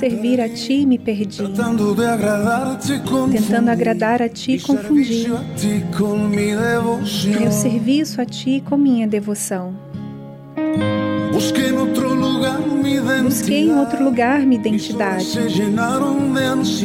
Servir 0.09 0.41
a 0.41 0.49
ti, 0.49 0.87
me 0.87 0.99
perdi. 0.99 1.39
Tentando 1.39 1.91
agradar 3.71 4.23
a 4.23 4.29
ti, 4.29 4.61
confundi. 4.61 5.27
Meu 7.39 7.53
serviço 7.53 8.21
a 8.21 8.25
ti 8.25 8.63
com 8.65 8.77
minha 8.77 9.07
devoção. 9.07 9.75
Busquei 11.33 11.69
em 13.69 13.73
outro 13.73 14.05
lugar 14.05 14.41
minha 14.41 14.61
identidade. 14.61 15.39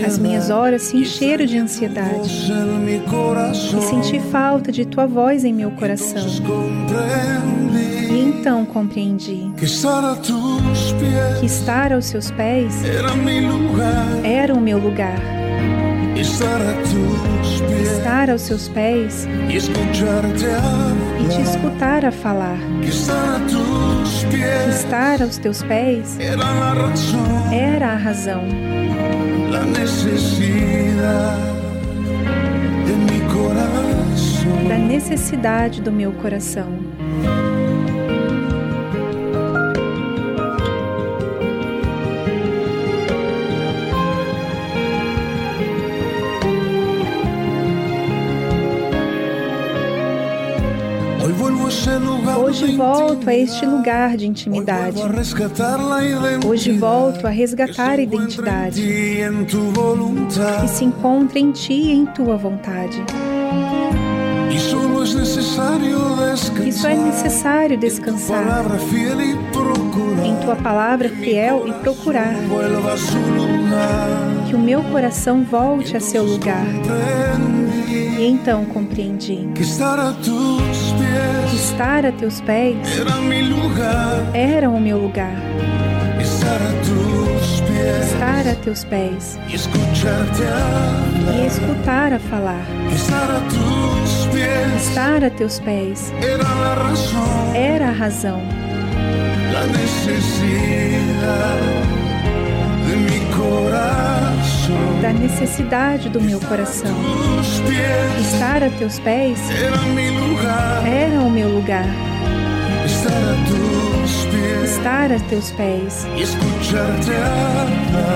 As 0.05 0.17
minhas 0.17 0.49
horas 0.49 0.82
se 0.82 0.97
encheram 0.97 1.45
de 1.45 1.57
ansiedade. 1.57 2.51
E 3.78 3.82
senti 3.82 4.19
falta 4.19 4.72
de 4.72 4.86
tua 4.86 5.05
voz 5.05 5.45
em 5.45 5.53
meu 5.53 5.72
coração. 5.72 6.22
Então 8.42 8.66
compreendi 8.66 9.54
que 9.56 9.66
estar 9.66 10.04
aos 11.94 12.06
seus 12.06 12.32
pés 12.32 12.84
era 12.84 13.14
mi 13.14 13.39
lugar. 13.39 14.26
era 14.26 14.56
o 14.56 14.60
meu 14.60 14.80
lugar. 14.80 15.14
Estar 17.84 18.32
aos 18.32 18.42
seus 18.42 18.68
pés 18.68 19.28
e 19.48 19.60
te 21.30 21.39
escutar 21.39 22.04
a 22.04 22.12
falar. 22.12 22.58
Que 22.82 22.89
estar 24.72 25.22
aos 25.22 25.38
teus 25.38 25.62
pés 25.62 26.18
era 27.52 27.92
a 27.92 27.96
razão, 27.96 28.42
da 34.68 34.78
necessidade 34.80 35.80
do 35.80 35.92
meu 35.92 36.12
coração. 36.14 36.91
Volto 52.76 53.30
a 53.30 53.34
este 53.34 53.66
lugar 53.66 54.18
de 54.18 54.28
intimidade. 54.28 55.02
Hoje 56.45 56.72
volto 56.72 57.26
a 57.26 57.30
resgatar 57.30 57.99
a 57.99 58.02
identidade. 58.02 58.82
que 60.62 60.68
se 60.68 60.84
encontra 60.86 61.39
em 61.39 61.52
ti 61.52 61.74
e 61.74 61.91
em 61.91 62.06
tua 62.08 62.38
vontade. 62.38 63.04
E 66.66 66.72
só 66.72 66.89
é 66.89 66.95
necessário 66.95 67.78
descansar. 67.78 68.64
Procurar. 69.52 70.26
Em 70.26 70.36
tua 70.43 70.56
palavra 70.56 71.10
fiel 71.10 71.68
e 71.68 71.74
procurar. 71.74 72.34
que 74.47 74.56
o 74.56 74.60
meu 74.60 74.84
coração 74.84 75.43
volte 75.43 75.95
a 75.95 75.99
seu 75.99 76.24
lugar. 76.24 76.66
E 78.20 78.26
então 78.26 78.66
compreendi. 78.66 79.49
Que 79.56 79.64
estar 81.62 82.05
a 82.05 82.12
teus 82.12 82.41
pés 82.41 82.76
era 84.34 84.70
o 84.70 84.80
meu 84.80 84.97
lugar. 84.97 85.34
Estar 86.20 86.59
a 88.47 88.55
teus 88.55 88.84
pés. 88.86 89.38
E 89.47 89.55
escutar 91.45 92.14
a 92.14 92.20
falar. 92.20 92.66
Estar 94.78 95.24
a 95.24 95.30
teus 95.30 95.59
pés. 95.59 96.12
Era 97.55 97.89
a 97.89 97.91
razão, 97.91 98.41
la 99.53 99.66
necesidad 99.68 101.59
de 102.88 102.95
mi 102.95 103.20
corazón. 103.36 104.11
Da 105.01 105.13
necessidade 105.13 106.09
do 106.09 106.22
meu 106.22 106.39
coração. 106.39 106.95
Estar 108.19 108.63
a 108.63 108.69
teus 108.69 108.99
pés 108.99 109.39
era 110.86 111.19
o 111.22 111.30
meu 111.30 111.49
lugar. 111.49 111.86
Estar 114.63 115.11
a 115.11 115.19
teus 115.30 115.51
pés 115.51 116.07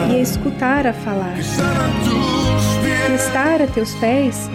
e 0.10 0.22
escutar 0.22 0.88
a 0.88 0.94
falar. 0.94 1.38
Estar 3.16 3.62
a 3.62 3.68
teus 3.68 3.94
pés 3.96 4.50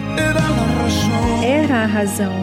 era 1.43 1.83
a 1.83 1.85
razão, 1.85 2.33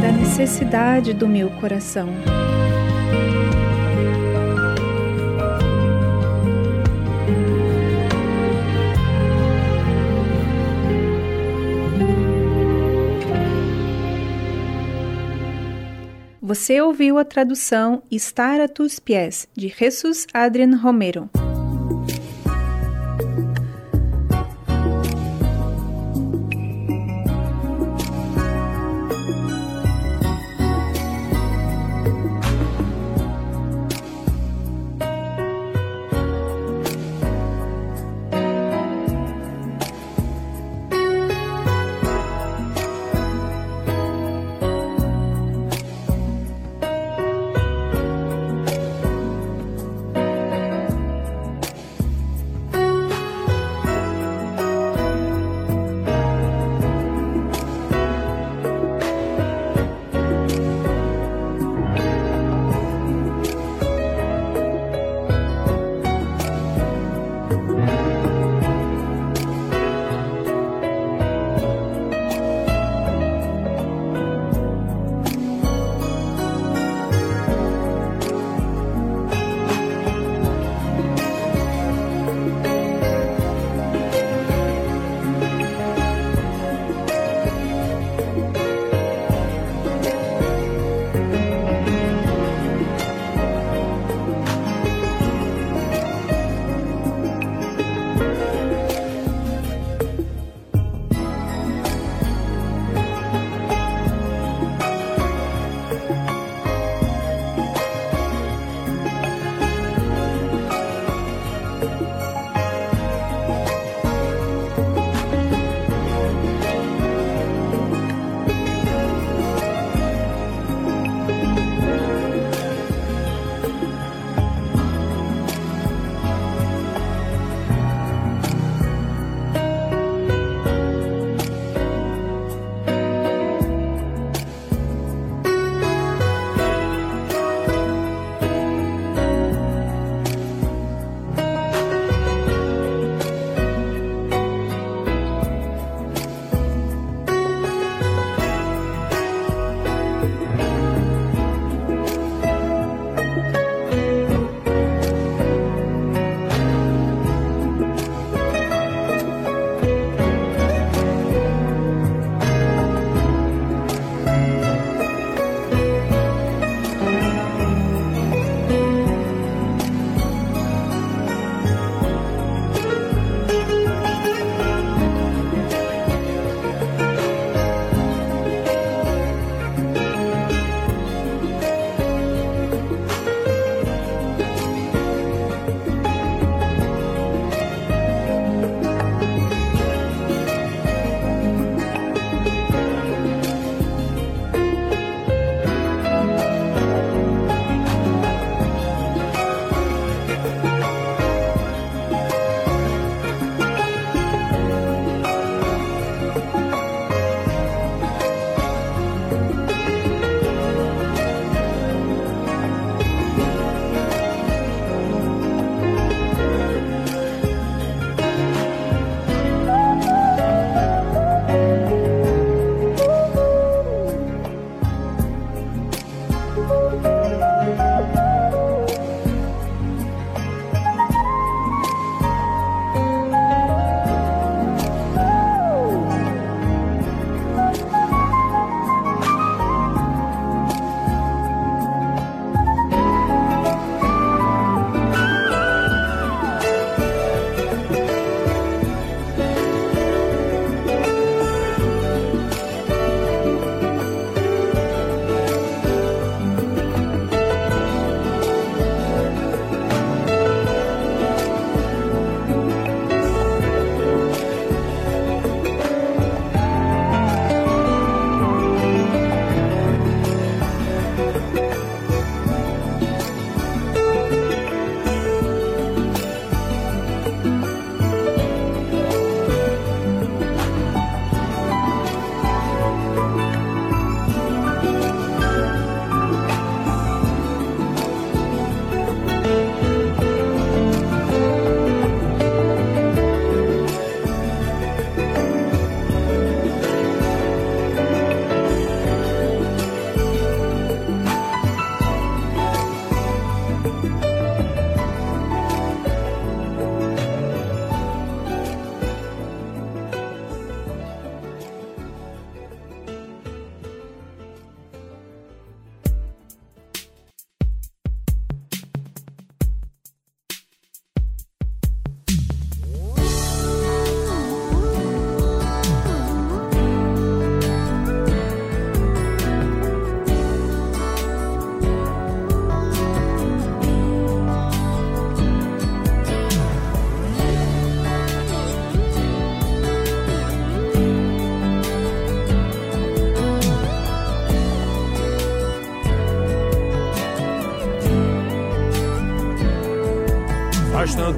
da 0.00 0.12
necessidade 0.12 1.12
do 1.14 1.26
meu 1.26 1.50
coração. 1.50 2.08
Você 16.46 16.80
ouviu 16.80 17.18
a 17.18 17.24
tradução 17.24 18.04
Estar 18.08 18.60
a 18.60 18.68
tus 18.68 19.00
pies, 19.00 19.48
de 19.52 19.66
Jesus 19.66 20.28
Adrian 20.32 20.76
Romero. 20.76 21.28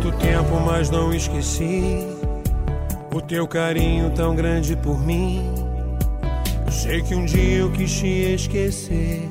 Tanto 0.08 0.18
tempo, 0.20 0.60
mas 0.64 0.88
não 0.88 1.12
esqueci 1.12 2.06
o 3.12 3.20
teu 3.20 3.46
carinho 3.46 4.10
tão 4.10 4.34
grande 4.34 4.74
por 4.74 4.98
mim. 4.98 5.52
Eu 6.64 6.72
sei 6.72 7.02
que 7.02 7.14
um 7.14 7.26
dia 7.26 7.58
eu 7.58 7.70
quis 7.70 7.92
te 7.92 8.06
esquecer, 8.06 9.28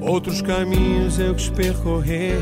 outros 0.00 0.40
caminhos 0.40 1.18
eu 1.18 1.34
quis 1.34 1.50
percorrer. 1.50 2.38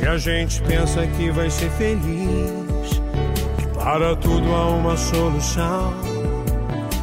E 0.00 0.06
a 0.06 0.16
gente 0.16 0.62
pensa 0.62 1.06
que 1.06 1.30
vai 1.30 1.50
ser 1.50 1.70
feliz. 1.72 3.02
Que 3.58 3.66
para 3.78 4.16
tudo 4.16 4.54
há 4.54 4.68
uma 4.68 4.96
solução. 4.96 5.92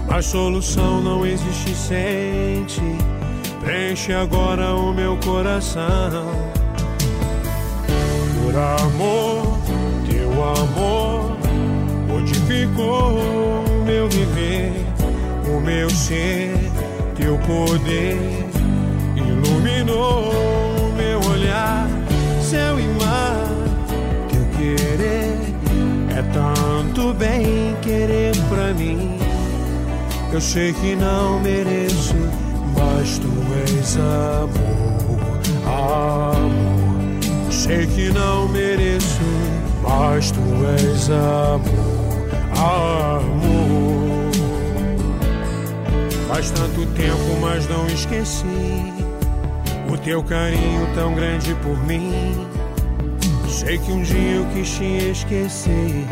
Mas 0.08 0.26
solução 0.26 1.02
não 1.02 1.24
existe, 1.24 1.76
sente. 1.76 2.82
Preenche 3.62 4.12
agora 4.12 4.74
o 4.74 4.92
meu 4.92 5.18
coração 5.18 6.39
modificou 12.60 13.20
o 13.20 13.86
meu 13.86 14.10
viver, 14.10 14.74
o 15.48 15.60
meu 15.60 15.90
ser, 15.90 16.54
teu 17.16 17.38
poder 17.40 18.18
iluminou 19.16 20.32
o 20.32 20.94
meu 20.96 21.20
olhar, 21.32 21.88
céu 22.42 22.80
e 22.80 22.88
mar, 23.00 23.48
teu 24.30 24.46
querer 24.58 25.38
é 26.18 26.22
tanto 26.34 27.14
bem 27.14 27.76
querer 27.82 28.36
pra 28.50 28.74
mim. 28.74 29.18
Eu 30.32 30.42
sei 30.42 30.74
que 30.74 30.96
não 30.96 31.40
mereço, 31.40 32.16
mas 32.76 33.18
tu 33.18 33.30
és 33.68 33.98
amor, 33.98 35.40
amor. 35.66 36.50
Sei 37.52 37.88
que 37.88 38.10
não 38.10 38.48
mereço, 38.50 39.22
mas 39.82 40.32
tu 40.32 40.40
és 40.78 41.10
amor, 41.10 41.79
amor. 42.60 44.32
Faz 46.28 46.52
tanto 46.52 46.86
tempo, 46.94 47.40
mas 47.42 47.68
não 47.68 47.88
esqueci 47.88 48.94
o 49.92 49.98
teu 49.98 50.24
carinho 50.24 50.88
tão 50.94 51.16
grande 51.16 51.56
por 51.56 51.78
mim. 51.86 52.48
Sei 53.48 53.78
que 53.78 53.92
um 53.92 54.04
dia 54.04 54.36
eu 54.36 54.46
quis 54.54 54.70
te 54.78 55.10
esquecer, 55.12 56.06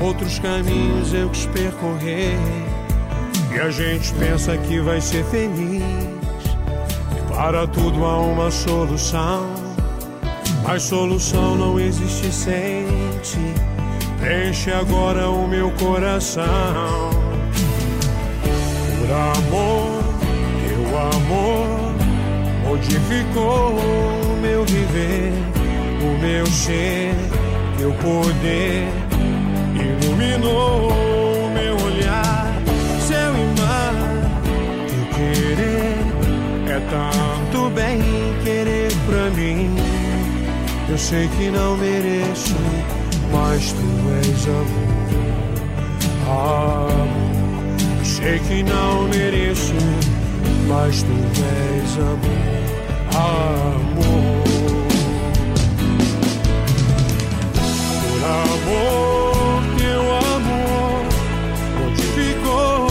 outros 0.00 0.38
caminhos 0.38 1.14
eu 1.14 1.30
quis 1.30 1.46
percorrer. 1.46 2.36
E 3.54 3.60
a 3.60 3.70
gente 3.70 4.12
pensa 4.14 4.56
que 4.56 4.80
vai 4.80 5.00
ser 5.00 5.24
feliz. 5.26 5.82
E 5.82 7.34
para 7.34 7.66
tudo 7.66 8.04
há 8.04 8.18
uma 8.18 8.50
solução. 8.50 9.46
Mas 10.62 10.82
solução 10.82 11.56
não 11.56 11.80
existe 11.80 12.32
sem 12.32 12.86
ti. 13.22 13.69
Preenche 14.20 14.70
agora 14.70 15.30
o 15.30 15.48
meu 15.48 15.70
coração. 15.72 17.10
Por 18.98 19.10
amor, 19.10 20.04
teu 20.68 20.98
amor 20.98 21.94
modificou 22.68 23.72
o 23.72 24.40
meu 24.40 24.64
viver, 24.64 25.32
o 26.02 26.18
meu 26.20 26.46
ser, 26.46 27.14
teu 27.78 27.92
poder 27.94 28.88
iluminou 29.74 30.90
o 30.90 31.50
meu 31.50 31.74
olhar, 31.86 32.54
e 33.10 33.60
mar. 33.60 33.94
Teu 34.86 35.06
querer 35.16 35.96
é 36.68 36.80
tanto 36.90 37.70
bem 37.70 38.00
querer 38.44 38.92
pra 39.06 39.30
mim. 39.30 39.74
Eu 40.88 40.98
sei 40.98 41.28
que 41.28 41.50
não 41.50 41.76
mereço, 41.76 42.56
mas 43.32 43.72
tu 43.72 43.88
és 44.22 44.48
amor. 44.48 45.00
Amor. 46.26 47.20
Sei 48.04 48.38
que 48.40 48.62
não 48.62 49.08
mereço, 49.08 49.74
mas 50.68 51.02
tu 51.02 51.12
és 51.42 51.98
amor. 51.98 52.60
Amor. 53.14 54.40
Por 58.00 58.20
amor, 58.24 59.62
teu 59.78 60.02
amor 60.36 61.04
modificou 61.80 62.86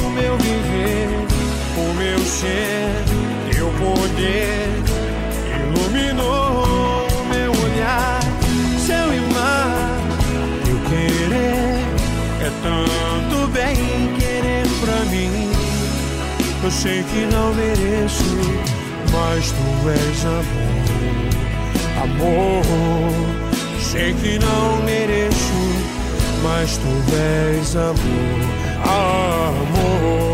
o 0.00 0.10
meu 0.10 0.36
viver, 0.38 1.08
o 1.78 1.94
meu 1.94 2.18
ser, 2.20 3.04
teu 3.50 3.66
poder 3.68 4.44
tanto 6.14 6.43
Eu 16.64 16.70
sei 16.70 17.02
que 17.02 17.26
não 17.26 17.52
mereço, 17.52 18.24
mas 19.12 19.50
tu 19.52 19.90
és 19.90 20.24
amor, 20.24 20.72
amor. 22.02 22.64
Sei 23.82 24.14
que 24.14 24.38
não 24.38 24.82
mereço, 24.82 25.52
mas 26.42 26.78
tu 26.78 26.88
és 27.14 27.76
amor, 27.76 27.94
amor. 28.88 30.33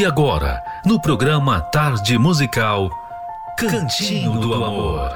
E 0.00 0.06
agora, 0.06 0.64
no 0.86 0.98
programa 0.98 1.60
Tarde 1.60 2.16
Musical, 2.16 2.88
Cantinho 3.58 4.40
do 4.40 4.54
Amor. 4.54 5.10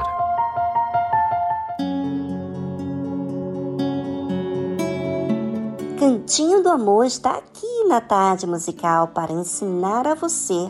Cantinho 5.98 6.62
do 6.62 6.68
Amor 6.68 7.06
está 7.06 7.30
aqui 7.30 7.84
na 7.88 8.02
Tarde 8.02 8.46
Musical 8.46 9.08
para 9.08 9.32
ensinar 9.32 10.06
a 10.06 10.14
você 10.14 10.68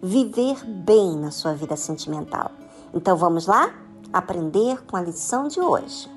viver 0.00 0.64
bem 0.64 1.16
na 1.16 1.32
sua 1.32 1.52
vida 1.52 1.74
sentimental. 1.74 2.52
Então 2.94 3.16
vamos 3.16 3.48
lá 3.48 3.74
aprender 4.12 4.80
com 4.86 4.96
a 4.96 5.02
lição 5.02 5.48
de 5.48 5.60
hoje. 5.60 6.08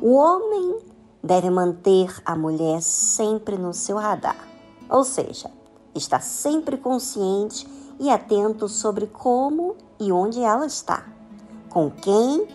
O 0.00 0.14
homem 0.14 0.87
deve 1.28 1.50
manter 1.50 2.22
a 2.24 2.34
mulher 2.34 2.80
sempre 2.80 3.58
no 3.58 3.74
seu 3.74 3.98
radar, 3.98 4.48
ou 4.88 5.04
seja, 5.04 5.50
está 5.94 6.20
sempre 6.20 6.78
consciente 6.78 7.68
e 8.00 8.08
atento 8.08 8.66
sobre 8.66 9.06
como 9.06 9.76
e 10.00 10.10
onde 10.10 10.40
ela 10.40 10.64
está, 10.64 11.06
com 11.68 11.90
quem, 11.90 12.48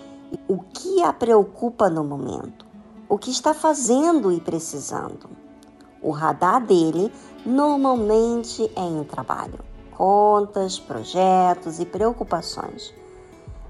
o 0.47 0.57
que 0.57 1.03
a 1.03 1.13
preocupa 1.13 1.87
no 1.87 2.03
momento, 2.03 2.65
o 3.07 3.15
que 3.15 3.29
está 3.29 3.53
fazendo 3.53 4.31
e 4.31 4.41
precisando. 4.41 5.29
O 6.01 6.09
radar 6.09 6.65
dele 6.65 7.13
normalmente 7.45 8.71
é 8.75 8.81
em 8.81 9.03
trabalho, 9.03 9.59
contas, 9.95 10.79
projetos 10.79 11.79
e 11.79 11.85
preocupações. 11.85 12.91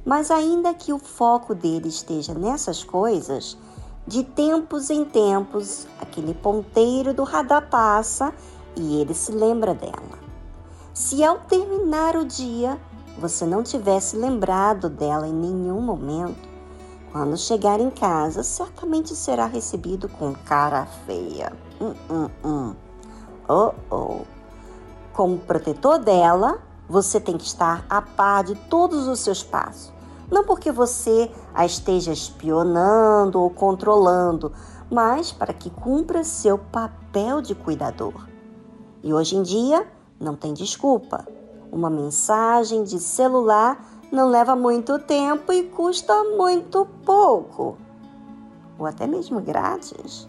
Mas 0.05 0.31
ainda 0.31 0.73
que 0.73 0.93
o 0.93 0.97
foco 0.97 1.53
dele 1.53 1.89
esteja 1.89 2.33
nessas 2.33 2.85
coisas, 2.85 3.57
de 4.05 4.23
tempos 4.23 4.89
em 4.89 5.05
tempos, 5.05 5.87
aquele 5.99 6.33
ponteiro 6.33 7.13
do 7.13 7.23
radar 7.23 7.69
passa 7.69 8.33
e 8.75 8.99
ele 8.99 9.13
se 9.13 9.31
lembra 9.31 9.73
dela. 9.73 10.19
Se 10.93 11.23
ao 11.23 11.39
terminar 11.39 12.15
o 12.17 12.25
dia 12.25 12.77
você 13.17 13.45
não 13.45 13.63
tivesse 13.63 14.17
lembrado 14.17 14.89
dela 14.89 15.27
em 15.27 15.33
nenhum 15.33 15.79
momento, 15.79 16.49
quando 17.11 17.37
chegar 17.37 17.79
em 17.79 17.89
casa, 17.89 18.43
certamente 18.43 19.15
será 19.15 19.45
recebido 19.45 20.09
com 20.09 20.33
cara 20.33 20.85
feia. 21.05 21.53
Hum, 21.79 21.93
hum, 22.09 22.29
hum. 22.43 22.75
Oh, 23.47 23.71
oh. 23.89 24.21
Como 25.13 25.37
protetor 25.37 25.99
dela, 25.99 26.59
você 26.89 27.19
tem 27.19 27.37
que 27.37 27.45
estar 27.45 27.85
a 27.87 28.01
par 28.01 28.43
de 28.43 28.55
todos 28.55 29.07
os 29.07 29.19
seus 29.19 29.43
passos 29.43 29.92
não 30.33 30.43
porque 30.43 30.71
você 30.71 31.31
a 31.53 31.63
esteja 31.63 32.11
espionando 32.11 33.39
ou 33.39 33.49
controlando, 33.51 34.51
mas 34.91 35.31
para 35.31 35.53
que 35.53 35.69
cumpra 35.69 36.23
seu 36.23 36.57
papel 36.57 37.39
de 37.39 37.53
cuidador. 37.53 38.27
E 39.03 39.13
hoje 39.13 39.35
em 39.35 39.43
dia 39.43 39.87
não 40.19 40.35
tem 40.35 40.53
desculpa. 40.53 41.25
Uma 41.71 41.89
mensagem 41.89 42.83
de 42.83 42.99
celular 42.99 43.85
não 44.11 44.27
leva 44.27 44.55
muito 44.55 44.97
tempo 44.99 45.53
e 45.53 45.63
custa 45.63 46.13
muito 46.35 46.87
pouco, 47.05 47.77
ou 48.77 48.85
até 48.85 49.05
mesmo 49.05 49.39
grátis. 49.39 50.27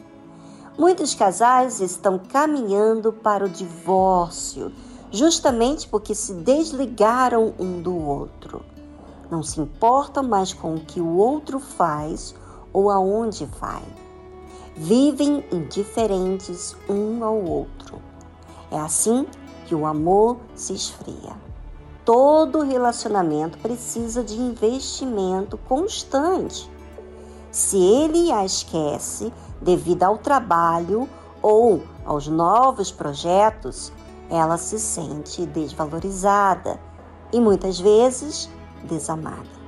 Muitos 0.78 1.14
casais 1.14 1.80
estão 1.80 2.18
caminhando 2.18 3.12
para 3.12 3.44
o 3.44 3.48
divórcio, 3.48 4.72
justamente 5.10 5.88
porque 5.88 6.14
se 6.14 6.34
desligaram 6.34 7.54
um 7.58 7.80
do 7.80 7.96
outro 7.96 8.73
não 9.30 9.42
se 9.42 9.60
importam 9.60 10.22
mais 10.22 10.52
com 10.52 10.74
o 10.74 10.80
que 10.80 11.00
o 11.00 11.16
outro 11.16 11.58
faz 11.58 12.34
ou 12.72 12.90
aonde 12.90 13.46
vai. 13.60 13.82
Vivem 14.76 15.44
indiferentes 15.52 16.76
um 16.88 17.24
ao 17.24 17.42
outro. 17.42 18.00
É 18.70 18.78
assim 18.78 19.26
que 19.66 19.74
o 19.74 19.86
amor 19.86 20.38
se 20.54 20.74
esfria. 20.74 21.36
Todo 22.04 22.60
relacionamento 22.60 23.56
precisa 23.58 24.22
de 24.22 24.36
investimento 24.36 25.56
constante. 25.56 26.70
Se 27.50 27.78
ele 27.78 28.32
a 28.32 28.44
esquece 28.44 29.32
devido 29.62 30.02
ao 30.02 30.18
trabalho 30.18 31.08
ou 31.40 31.82
aos 32.04 32.26
novos 32.26 32.90
projetos, 32.90 33.92
ela 34.28 34.58
se 34.58 34.78
sente 34.78 35.46
desvalorizada 35.46 36.80
e 37.32 37.40
muitas 37.40 37.78
vezes 37.78 38.50
desamada. 38.84 39.64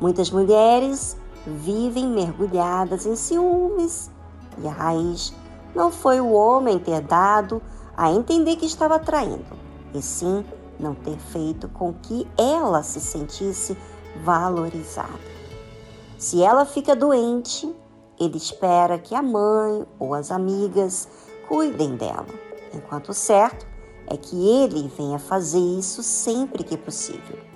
Muitas 0.00 0.30
mulheres 0.30 1.16
vivem 1.46 2.06
mergulhadas 2.08 3.06
em 3.06 3.16
ciúmes 3.16 4.10
e 4.58 4.66
a 4.66 4.72
raiz 4.72 5.32
não 5.74 5.90
foi 5.90 6.20
o 6.20 6.32
homem 6.32 6.78
ter 6.78 7.00
dado 7.00 7.62
a 7.96 8.10
entender 8.10 8.56
que 8.56 8.66
estava 8.66 8.98
traindo, 8.98 9.56
e 9.92 10.00
sim 10.00 10.44
não 10.78 10.94
ter 10.94 11.18
feito 11.18 11.68
com 11.68 11.92
que 11.92 12.26
ela 12.36 12.82
se 12.82 13.00
sentisse 13.00 13.76
valorizada. 14.22 15.28
Se 16.16 16.42
ela 16.42 16.64
fica 16.64 16.94
doente, 16.94 17.72
ele 18.18 18.36
espera 18.36 18.98
que 18.98 19.14
a 19.14 19.22
mãe 19.22 19.86
ou 19.98 20.14
as 20.14 20.30
amigas 20.30 21.08
cuidem 21.48 21.96
dela, 21.96 22.26
enquanto 22.74 23.10
o 23.10 23.14
certo 23.14 23.66
é 24.06 24.16
que 24.16 24.48
ele 24.48 24.90
venha 24.96 25.18
fazer 25.18 25.58
isso 25.58 26.02
sempre 26.02 26.64
que 26.64 26.76
possível. 26.76 27.47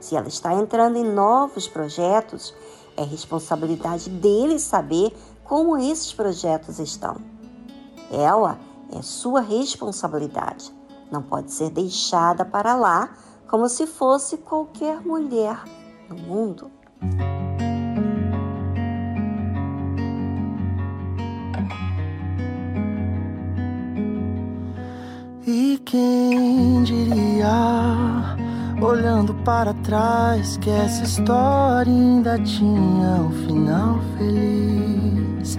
Se 0.00 0.16
ela 0.16 0.28
está 0.28 0.54
entrando 0.54 0.96
em 0.96 1.04
novos 1.04 1.66
projetos, 1.66 2.54
é 2.96 3.02
responsabilidade 3.02 4.10
dele 4.10 4.58
saber 4.58 5.16
como 5.44 5.76
esses 5.76 6.12
projetos 6.12 6.78
estão. 6.78 7.16
Ela 8.10 8.58
é 8.92 9.02
sua 9.02 9.40
responsabilidade. 9.40 10.72
Não 11.10 11.22
pode 11.22 11.52
ser 11.52 11.70
deixada 11.70 12.44
para 12.44 12.74
lá 12.74 13.10
como 13.48 13.68
se 13.68 13.86
fosse 13.86 14.36
qualquer 14.36 15.00
mulher 15.00 15.62
no 16.08 16.16
mundo. 16.16 16.70
E 25.46 25.78
quem 25.78 26.82
diria? 26.82 28.17
Olhando 28.80 29.34
para 29.44 29.74
trás, 29.74 30.56
que 30.58 30.70
essa 30.70 31.02
história 31.02 31.92
ainda 31.92 32.38
tinha 32.38 33.22
um 33.22 33.30
final 33.46 33.98
feliz. 34.16 35.58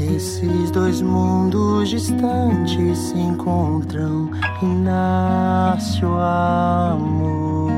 Esses 0.00 0.70
dois 0.70 1.02
mundos 1.02 1.90
distantes 1.90 2.98
se 2.98 3.18
encontram 3.18 4.30
e 4.62 4.66
nasce 4.66 6.04
o 6.04 6.14
amor. 6.14 7.70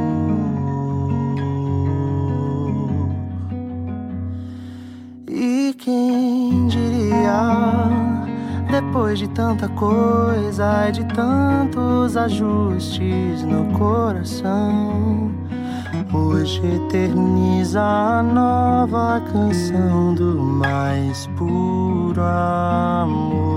E 5.28 5.74
quem 5.78 6.68
diria? 6.68 7.69
Depois 8.70 9.18
de 9.18 9.28
tanta 9.30 9.68
coisa 9.70 10.88
e 10.88 10.92
de 10.92 11.04
tantos 11.06 12.16
ajustes 12.16 13.42
no 13.42 13.66
coração, 13.76 15.32
hoje 16.14 16.60
eterniza 16.64 17.80
a 17.80 18.22
nova 18.22 19.20
canção 19.32 20.14
do 20.14 20.36
mais 20.36 21.26
puro 21.36 22.22
amor. 22.22 23.50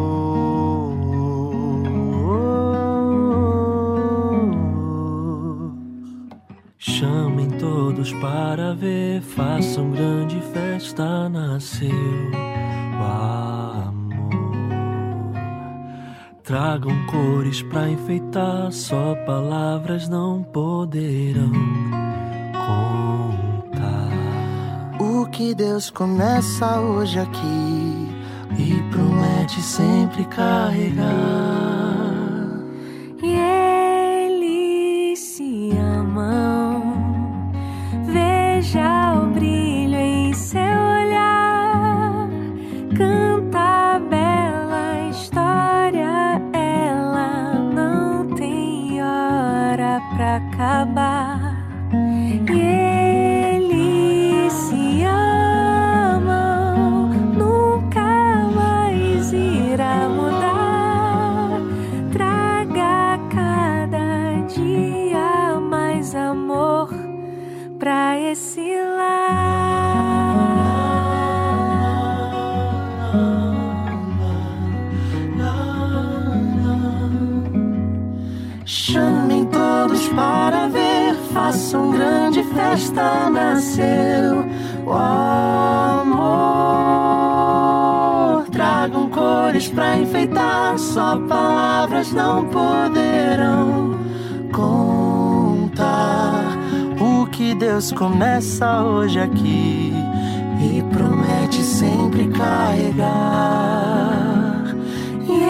Chamem 6.79 7.49
todos 7.51 8.11
para 8.13 8.73
ver, 8.73 9.21
façam 9.21 9.91
grande 9.91 10.41
festa, 10.53 11.29
nasceu. 11.29 11.89
Uau. 12.99 13.62
Tragam 16.43 17.05
cores 17.05 17.61
pra 17.61 17.89
enfeitar, 17.89 18.69
só 18.69 19.15
palavras 19.25 20.09
não 20.09 20.43
poderão 20.43 21.53
contar. 22.51 24.09
O 24.99 25.25
que 25.27 25.55
Deus 25.55 25.89
começa 25.89 26.81
hoje 26.81 27.17
aqui 27.17 28.09
e 28.59 28.91
promete 28.91 29.61
sempre 29.61 30.25
carregar. 30.25 31.82
acabar. 50.83 51.55
E 52.49 52.59
eles 53.55 54.53
se 54.53 55.03
amam, 55.05 57.09
nunca 57.37 58.01
mais 58.53 59.31
irá 59.31 60.09
mudar. 60.09 61.61
Traga 62.11 63.17
cada 63.29 64.41
dia 64.47 65.59
mais 65.61 66.13
amor 66.15 66.89
pra 67.79 68.19
esse 68.19 68.75
lar. 68.97 69.53
Chamem 78.65 79.45
todos 79.45 80.07
para 80.09 80.62
façam 81.43 81.91
grande 81.91 82.41
festa, 82.43 83.29
nasceu 83.29 84.45
o 84.85 84.93
amor. 84.93 86.23
Tragam 88.49 89.09
cores 89.09 89.67
para 89.67 89.97
enfeitar, 89.97 90.79
só 90.79 91.17
palavras 91.27 92.13
não 92.13 92.45
poderão 92.45 93.99
contar 94.53 96.45
o 96.97 97.25
que 97.27 97.53
Deus 97.55 97.91
começa 97.91 98.81
hoje 98.81 99.19
aqui 99.19 99.93
e 100.61 100.81
promete 100.95 101.61
sempre 101.61 102.29
carregar. 102.29 103.03
E 105.27 105.43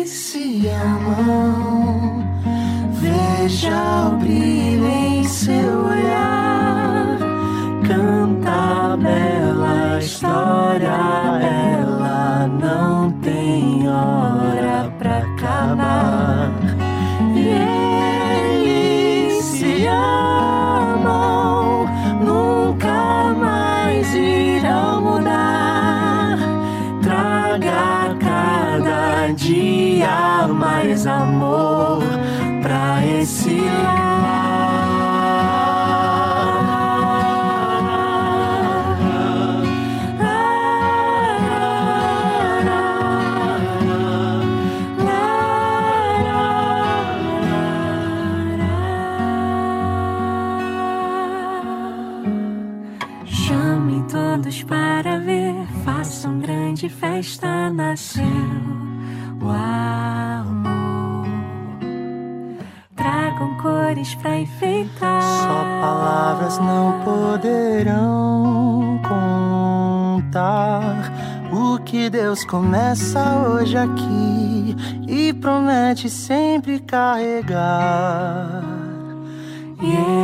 eles 0.00 0.08
se 0.08 0.66
amam, 0.68 1.61
veja 3.42 4.06
o 4.06 4.16
brilho 4.18 4.86
em 4.86 5.24
seu 5.24 5.86
olhar, 5.86 7.18
canta 7.84 8.96
bela 8.96 9.98
história, 9.98 10.86
ela 11.76 12.46
não 12.46 13.10
tem 13.20 13.88
hora 13.88 14.92
pra 14.96 15.18
acabar. 15.18 16.52
E 17.34 17.48
eles 18.60 19.44
se 19.44 19.86
amam, 19.88 21.86
nunca 22.24 23.34
mais 23.34 24.14
irão 24.14 25.00
mudar. 25.02 26.38
Traga 27.02 28.16
cada 28.20 29.32
dia 29.32 30.46
mais 30.48 31.06
amor 31.08 31.71
começa 72.52 73.48
hoje 73.48 73.78
aqui 73.78 74.76
e 75.08 75.32
promete 75.32 76.10
sempre 76.10 76.80
carregar. 76.80 78.62
E 79.80 80.21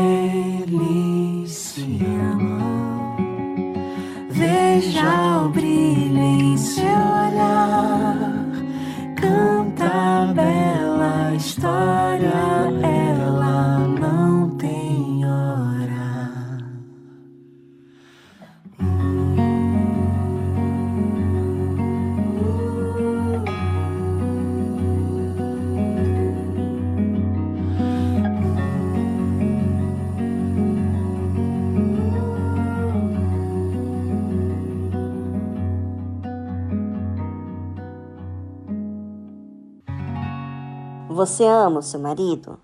Você 41.29 41.45
ama 41.45 41.81
o 41.81 41.83
seu 41.83 42.01
marido? 42.01 42.59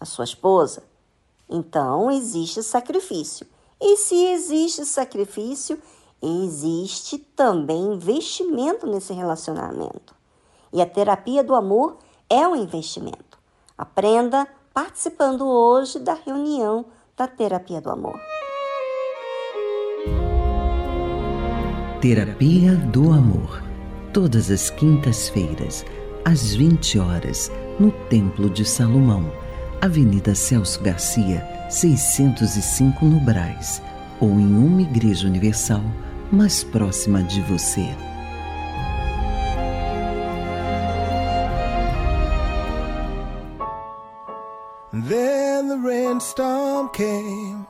A 0.00 0.04
sua 0.04 0.24
esposa? 0.24 0.82
Então 1.48 2.10
existe 2.10 2.60
sacrifício. 2.60 3.46
E 3.80 3.96
se 3.96 4.24
existe 4.24 4.84
sacrifício, 4.84 5.80
existe 6.20 7.16
também 7.16 7.94
investimento 7.94 8.88
nesse 8.88 9.12
relacionamento. 9.12 10.16
E 10.72 10.82
a 10.82 10.86
terapia 10.86 11.44
do 11.44 11.54
amor 11.54 11.98
é 12.28 12.46
um 12.46 12.56
investimento. 12.56 13.38
Aprenda 13.78 14.48
participando 14.74 15.46
hoje 15.46 16.00
da 16.00 16.14
reunião 16.14 16.86
da 17.16 17.28
terapia 17.28 17.80
do 17.80 17.88
amor. 17.88 18.20
Terapia 22.00 22.74
do 22.74 23.12
Amor. 23.12 23.62
Todas 24.12 24.50
as 24.50 24.70
quintas-feiras, 24.70 25.84
às 26.24 26.52
20 26.52 26.98
horas, 26.98 27.48
no 27.82 27.90
Templo 27.90 28.48
de 28.48 28.64
Salomão, 28.64 29.28
Avenida 29.80 30.36
Celso 30.36 30.80
Garcia, 30.80 31.44
605 31.68 33.04
no 33.04 33.18
Brás, 33.18 33.82
ou 34.20 34.38
em 34.38 34.56
uma 34.56 34.82
igreja 34.82 35.26
universal 35.26 35.82
mais 36.30 36.62
próxima 36.62 37.24
de 37.24 37.40
você. 37.40 37.92
Then 44.92 45.68
the 45.68 45.78
rainstorm 45.82 46.88
came 46.90 47.66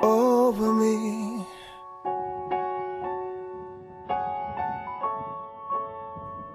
over 0.00 0.72
me. 0.72 1.47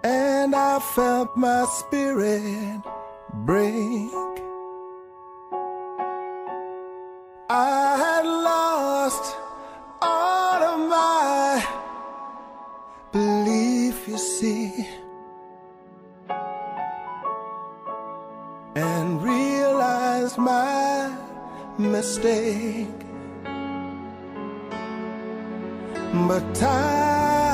And 0.03 0.55
I 0.55 0.79
felt 0.79 1.35
my 1.37 1.65
spirit 1.65 2.81
break. 3.45 4.11
I 7.49 7.97
had 8.05 8.25
lost 8.25 9.35
all 10.01 10.63
of 10.63 10.79
my 10.89 11.65
belief, 13.11 14.07
you 14.07 14.17
see. 14.17 14.87
and 18.75 19.21
realized 19.21 20.37
my 20.37 21.15
mistake. 21.77 22.87
But 26.27 26.55
time 26.55 27.52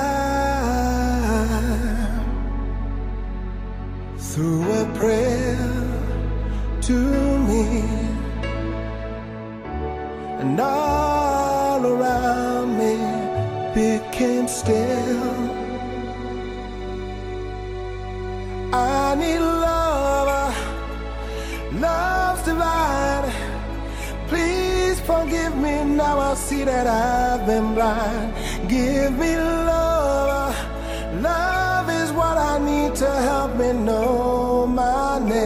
threw 4.40 4.64
a 4.72 4.86
prayer 4.98 5.57
to 6.80 6.98
me, 7.49 7.84
and 10.40 10.57
all 10.57 11.86
around 11.86 12.68
me 12.82 12.95
became 13.76 14.48
still. 14.48 15.34
I 18.74 19.16
need 19.22 19.40
love, 19.40 20.56
love's 21.74 22.44
divine. 22.44 23.34
Please 24.30 25.02
forgive 25.02 25.53
me 25.57 25.84
now. 25.84 26.18
I 26.32 26.34
see 26.36 26.64
that 26.64 26.88
I've 26.88 27.45
been 27.45 27.74
blind. 27.76 28.30
Give 28.70 29.11
me 29.24 29.36
love, 29.36 30.56
love 31.30 31.90
is 31.90 32.10
what 32.14 32.38
I 32.38 32.57
need 32.60 32.95
to 33.03 33.11
help 33.30 33.57
me 33.57 33.74
know 33.74 34.19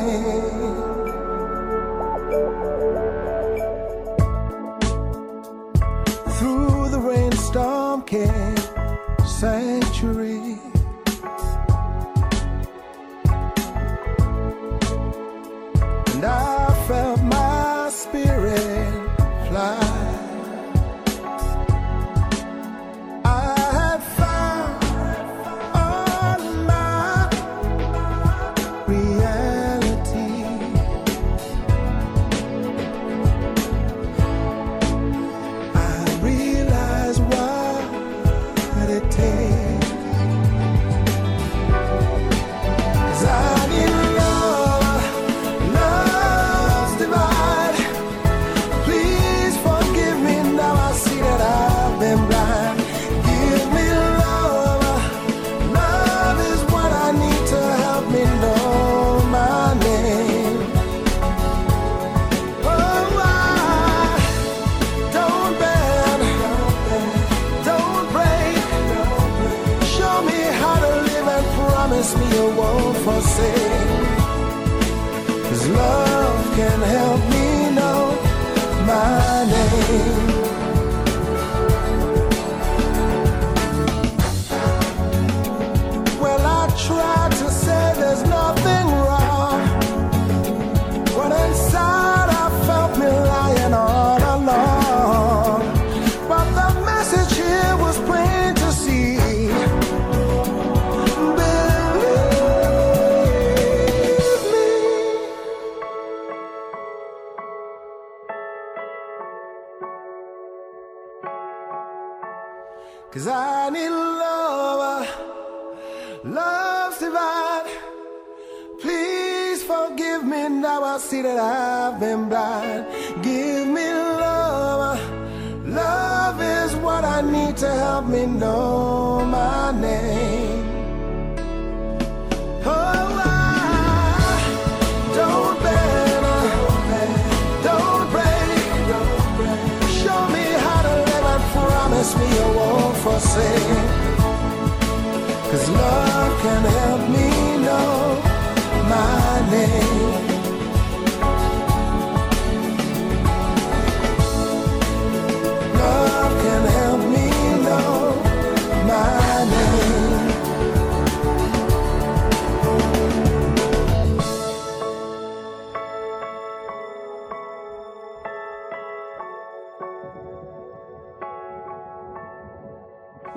away. 0.02 0.53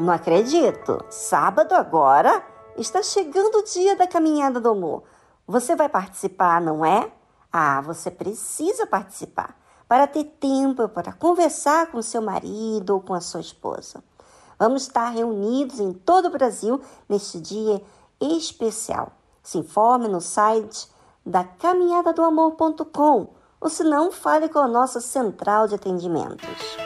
Não 0.06 0.12
acredito. 0.12 1.04
Sábado 1.10 1.72
agora 1.72 2.40
está 2.76 3.02
chegando 3.02 3.56
o 3.56 3.64
dia 3.64 3.96
da 3.96 4.06
caminhada 4.06 4.60
do 4.60 4.68
amor. 4.68 5.02
Você 5.48 5.74
vai 5.74 5.88
participar, 5.88 6.60
não 6.60 6.84
é? 6.84 7.10
Ah, 7.52 7.80
você 7.80 8.08
precisa 8.08 8.86
participar 8.86 9.58
para 9.88 10.06
ter 10.06 10.22
tempo 10.22 10.88
para 10.88 11.12
conversar 11.12 11.88
com 11.88 12.00
seu 12.02 12.22
marido 12.22 12.90
ou 12.90 13.00
com 13.00 13.14
a 13.14 13.20
sua 13.20 13.40
esposa. 13.40 14.00
Vamos 14.56 14.82
estar 14.82 15.08
reunidos 15.08 15.80
em 15.80 15.92
todo 15.92 16.26
o 16.26 16.30
Brasil 16.30 16.80
neste 17.08 17.40
dia 17.40 17.82
especial. 18.20 19.10
Se 19.42 19.58
informe 19.58 20.06
no 20.06 20.20
site 20.20 20.88
da 21.26 21.42
caminhadadoamor.com 21.42 23.30
ou 23.60 23.68
se 23.68 23.82
não, 23.82 24.12
fale 24.12 24.48
com 24.48 24.60
a 24.60 24.68
nossa 24.68 25.00
central 25.00 25.66
de 25.66 25.74
atendimentos. 25.74 26.85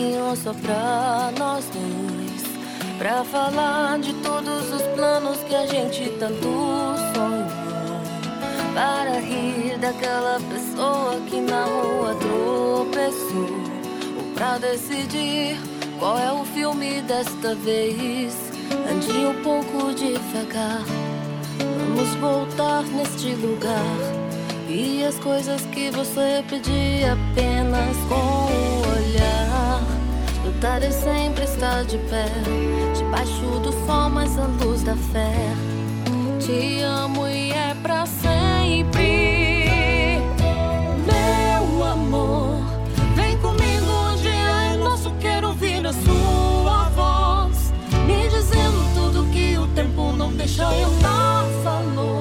Tempinho 0.00 0.34
só 0.36 0.54
pra 0.54 1.30
nós 1.38 1.64
dois. 1.66 2.42
Pra 2.98 3.24
falar 3.24 3.98
de 3.98 4.12
todos 4.14 4.72
os 4.72 4.82
planos 4.94 5.38
que 5.48 5.54
a 5.54 5.66
gente 5.66 6.10
tanto 6.18 6.42
sonhou. 7.14 8.00
Para 8.74 9.20
rir 9.20 9.78
daquela 9.78 10.38
pessoa 10.48 11.20
que 11.28 11.40
na 11.40 11.64
rua 11.64 12.14
tropeçou. 12.14 13.48
Ou 14.16 14.34
pra 14.34 14.58
decidir 14.58 15.58
qual 15.98 16.18
é 16.18 16.32
o 16.32 16.44
filme 16.44 17.02
desta 17.02 17.54
vez. 17.54 18.34
Ande 18.90 19.26
um 19.26 19.42
pouco 19.42 19.92
devagar. 19.94 20.82
Vamos 21.58 22.14
voltar 22.16 22.82
neste 22.84 23.34
lugar. 23.34 23.96
E 24.68 25.04
as 25.04 25.16
coisas 25.16 25.62
que 25.66 25.90
você 25.90 26.44
pedia 26.48 27.14
apenas 27.14 27.96
com 28.08 28.14
o 28.14 28.80
olhar. 28.92 29.69
Lutar 30.60 30.82
e 30.82 30.92
sempre 30.92 31.44
estar 31.44 31.84
de 31.84 31.96
pé, 31.96 32.26
debaixo 32.94 33.58
do 33.60 33.72
sol, 33.86 34.10
mas 34.10 34.38
a 34.38 34.44
luz 34.62 34.82
da 34.82 34.94
fé. 34.94 35.32
Te 36.38 36.82
amo 36.82 37.26
e 37.26 37.50
é 37.50 37.74
pra 37.82 38.04
sempre. 38.04 40.20
Meu 41.06 41.82
amor, 41.82 42.58
vem 43.16 43.38
comigo, 43.38 43.86
hoje 43.86 44.28
é 44.28 44.76
nosso. 44.76 45.10
Quero 45.12 45.48
ouvir 45.48 45.86
a 45.86 45.94
sua 45.94 46.90
voz, 46.90 47.72
me 48.06 48.28
dizendo 48.28 48.94
tudo 48.94 49.32
que 49.32 49.56
o 49.56 49.66
tempo 49.68 50.12
não 50.12 50.30
deixa 50.30 50.70
eu 50.74 50.90
dar 51.00 51.42
valor. 51.64 52.19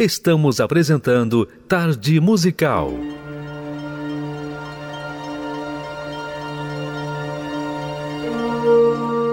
Estamos 0.00 0.62
apresentando 0.62 1.46
Tarde 1.68 2.18
Musical. 2.20 2.90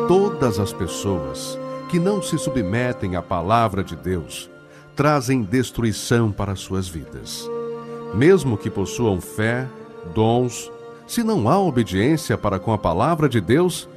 Todas 0.10 0.60
as 0.60 0.74
pessoas 0.74 1.58
que 1.90 1.98
não 2.02 2.22
se 2.22 2.38
submetem 2.38 3.16
à 3.16 3.22
palavra 3.22 3.82
de 3.82 3.96
Deus 3.96 4.50
trazem 4.94 5.42
destruição 5.42 6.34
para 6.34 6.54
suas 6.54 6.86
vidas. 6.90 7.50
Mesmo 8.14 8.58
que 8.58 8.70
possuam 8.70 9.22
fé, 9.22 9.66
dons, 10.14 10.70
se 11.08 11.24
não 11.24 11.48
há 11.48 11.58
obediência 11.58 12.38
para 12.38 12.60
com 12.60 12.74
a 12.74 12.78
palavra 12.78 13.30
de 13.30 13.40
Deus, 13.40 13.88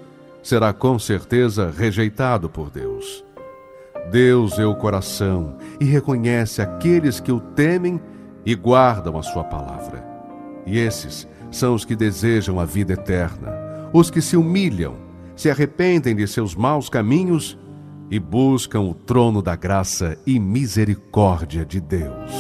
será 0.41 0.73
com 0.73 1.01
certeza 1.01 1.69
rejeitado 1.77 2.49
por 2.49 2.71
Deus. 2.71 3.25
Deus 4.11 4.59
é 4.59 4.67
o 4.67 4.75
coração 4.75 5.57
e 5.81 5.85
reconhece 5.85 6.61
aqueles 6.61 7.21
que 7.21 7.31
o 7.31 7.39
temem 7.39 8.01
e 8.45 8.57
guardam 8.57 9.17
a 9.17 9.23
sua 9.23 9.45
palavra. 9.45 10.05
E 10.67 10.79
esses 10.79 11.29
são 11.51 11.75
os 11.75 11.85
que 11.85 11.95
desejam 11.95 12.59
a 12.59 12.65
vida 12.65 12.95
eterna, 12.95 13.53
os 13.93 14.11
que 14.11 14.21
se 14.21 14.37
humilham, 14.37 14.97
se 15.37 15.49
arrependem 15.49 16.17
de 16.17 16.27
seus 16.27 16.57
maus 16.57 16.89
caminhos 16.89 17.57
e 18.11 18.19
buscam 18.19 18.81
o 18.81 18.95
trono 18.95 19.41
da 19.41 19.55
graça 19.55 20.19
e 20.27 20.41
misericórdia 20.41 21.65
de 21.65 21.81
Deus. 21.81 22.33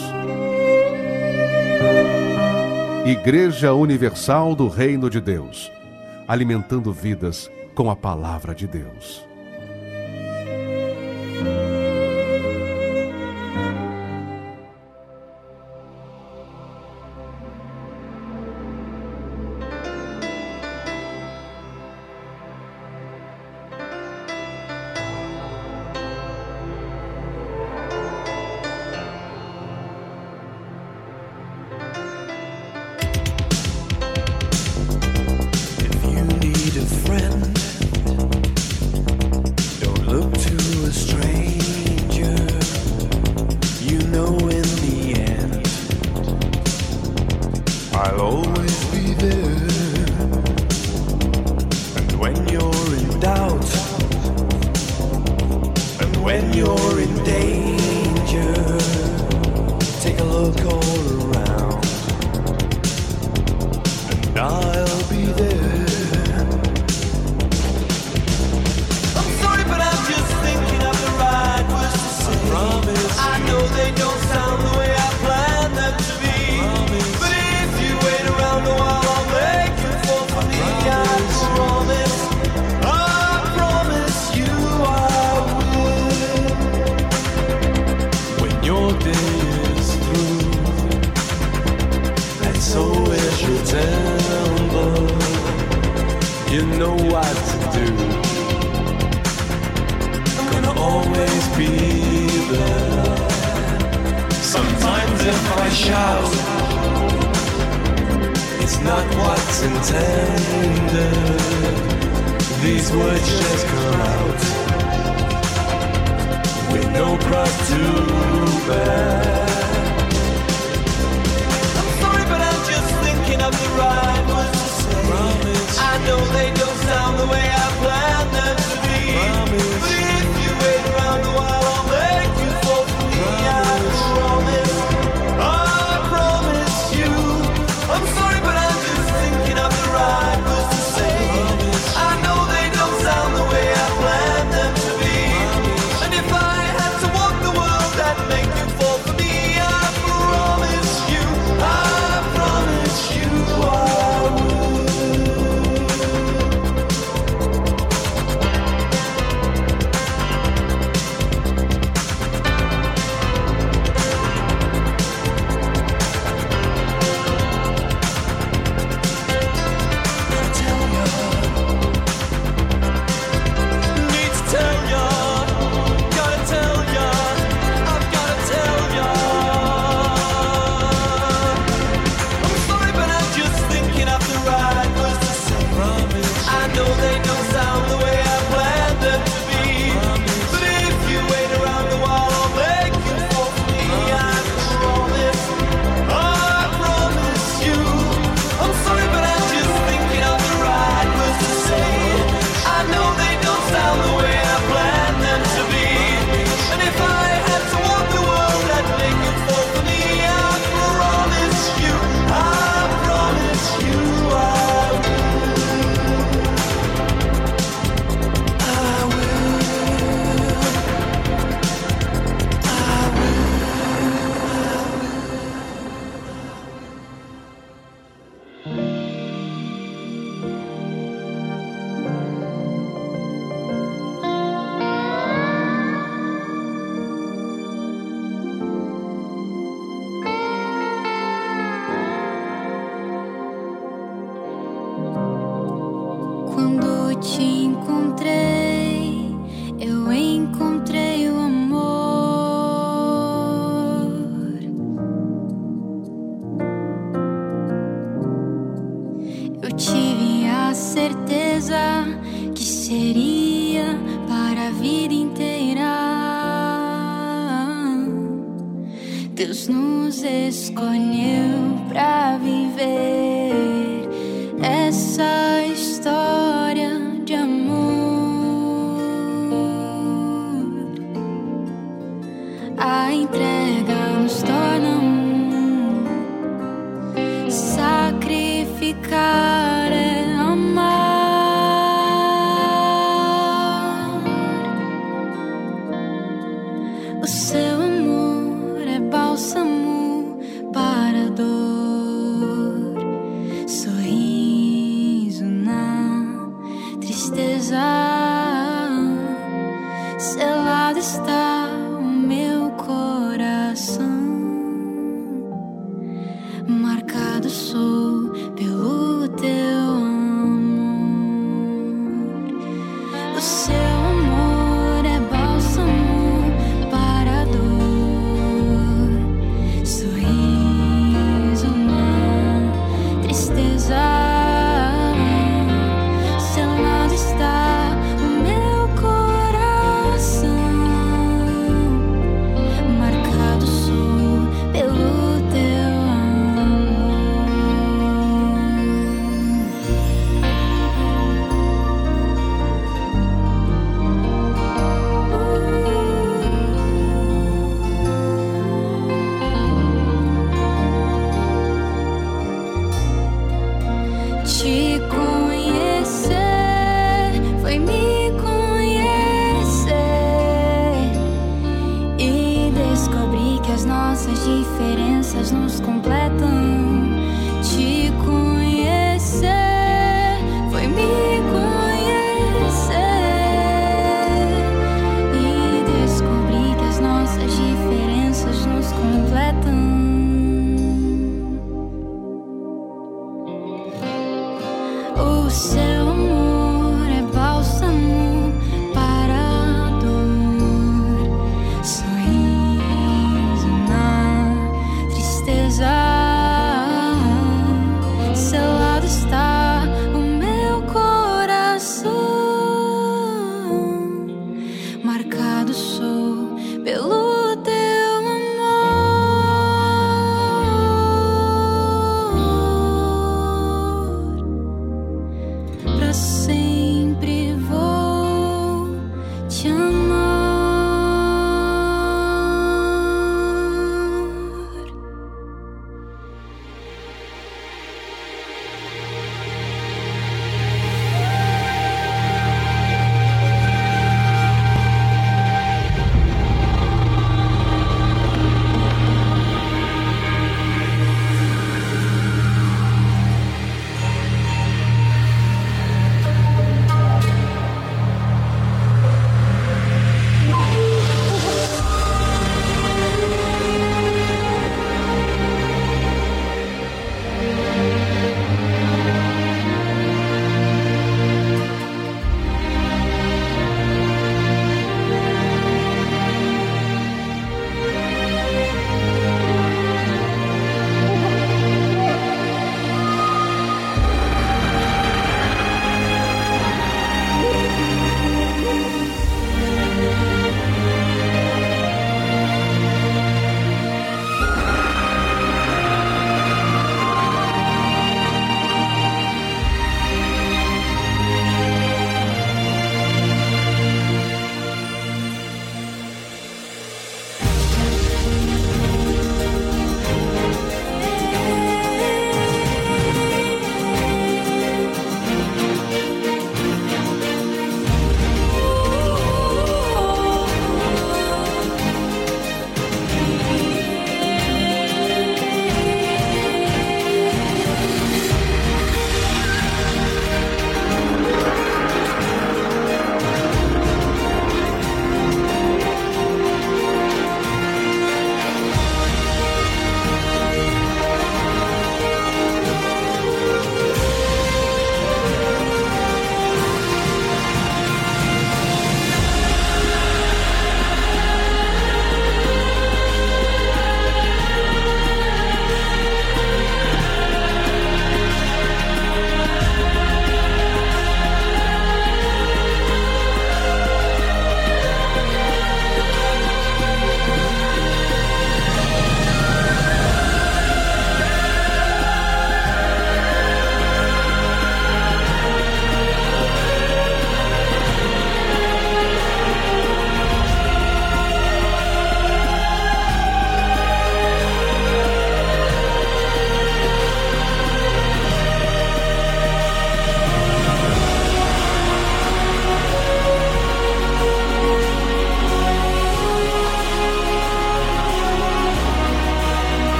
Igreja 3.06 3.72
Universal 3.72 4.56
do 4.56 4.68
Reino 4.68 5.08
de 5.08 5.20
Deus, 5.20 5.70
alimentando 6.26 6.92
vidas 6.92 7.50
com 7.74 7.90
a 7.90 7.96
palavra 7.96 8.54
de 8.54 8.66
Deus. 8.66 9.29
For 11.40 11.44
me. 11.44 11.69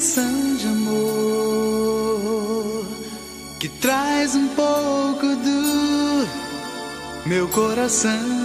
canção 0.00 0.56
de 0.56 0.66
amor 0.66 1.76
que 3.58 3.68
traz 3.68 4.34
um 4.34 4.48
pouco 4.48 5.26
do 5.26 6.26
meu 7.28 7.46
coração. 7.48 8.39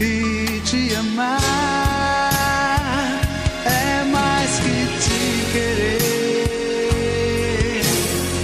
e 0.00 0.60
te 0.64 0.94
amar 0.96 1.30
é 3.64 4.04
mais 4.10 4.50
que 4.58 4.86
te 5.04 5.22
querer. 5.52 6.00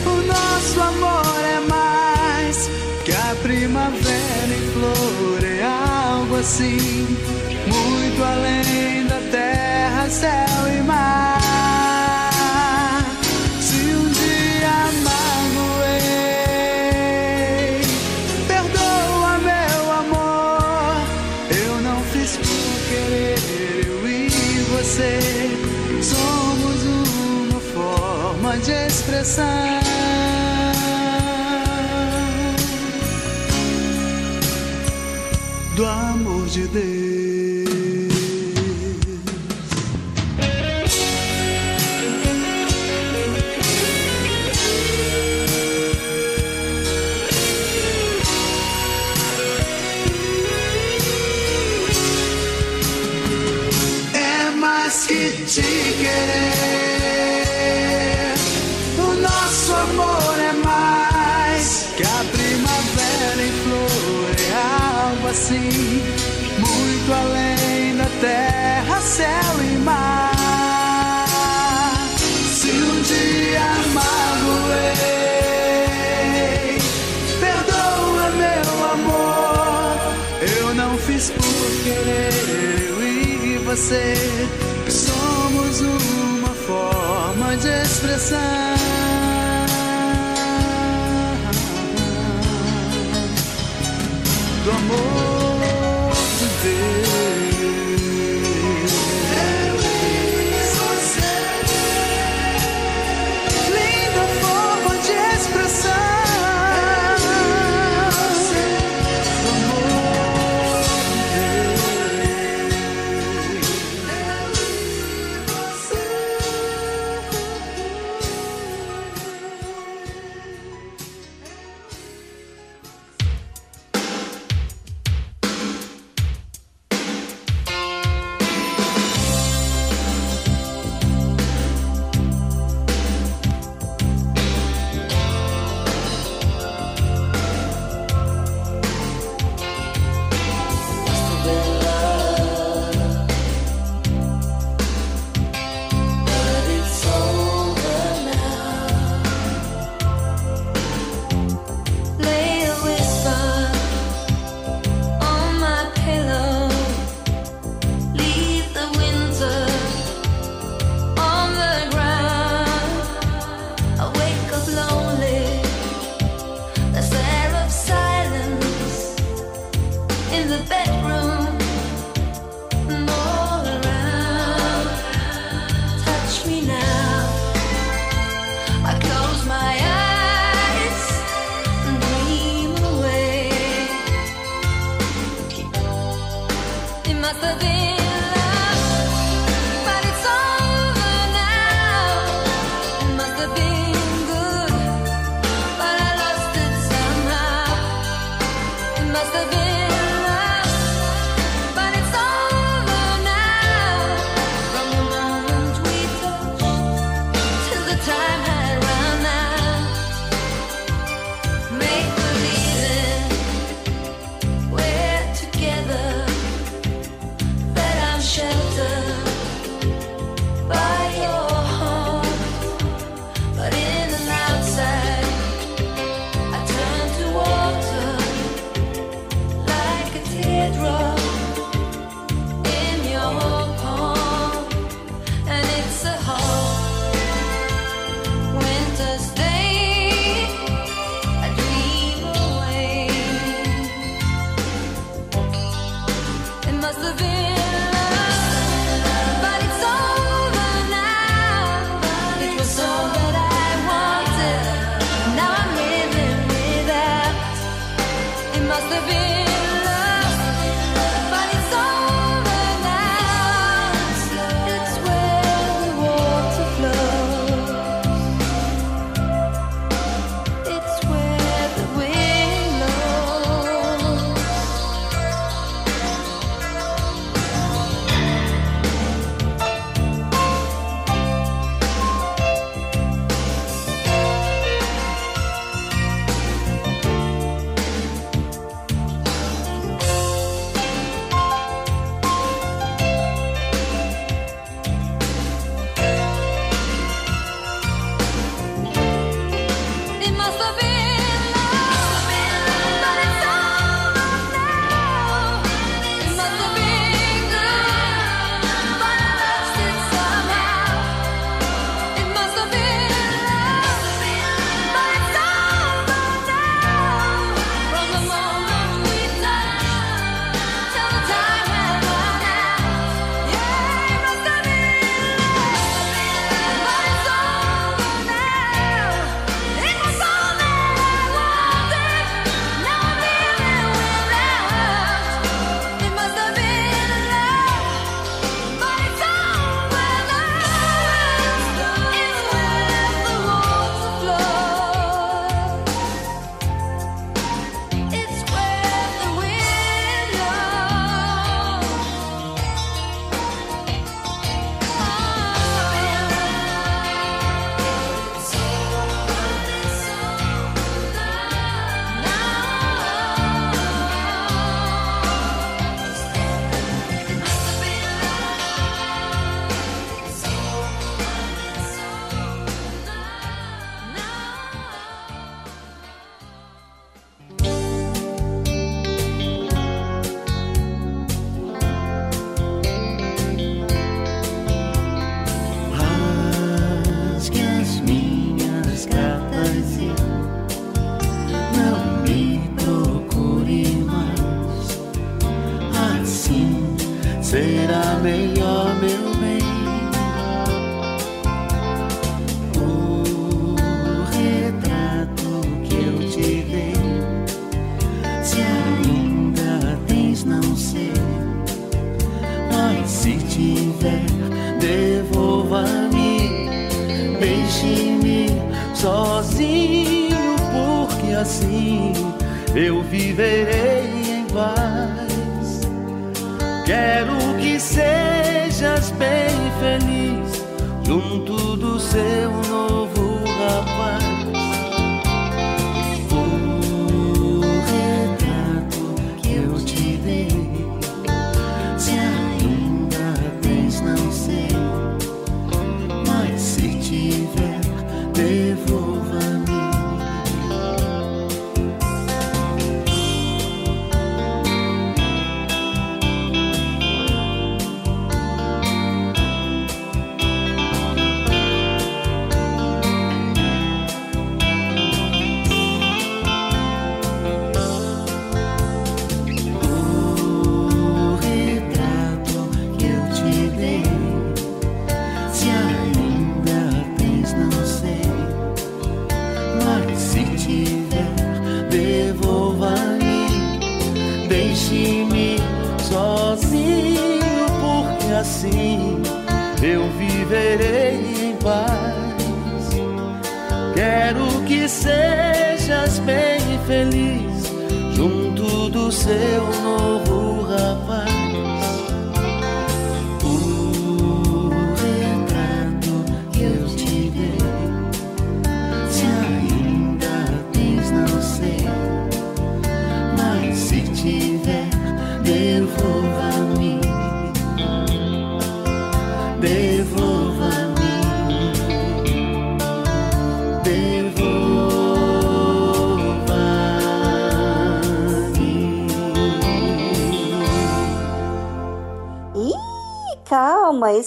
O 0.06 0.22
nosso 0.22 0.80
amor 0.80 1.40
é 1.44 1.60
mais 1.68 2.70
que 3.04 3.12
a 3.12 3.34
primavera 3.42 4.54
em 4.54 4.70
flor, 4.72 5.44
é 5.44 5.64
algo 5.64 6.36
assim, 6.36 7.06
muito 7.66 8.22
além 8.22 9.04
da 9.06 9.20
terra, 9.32 10.08
céu 10.08 10.68
e 10.78 10.82
mar. 10.82 11.05
Somos 84.88 85.80
uma 85.80 86.48
forma 86.48 87.56
de 87.56 87.68
expressar. 87.68 88.55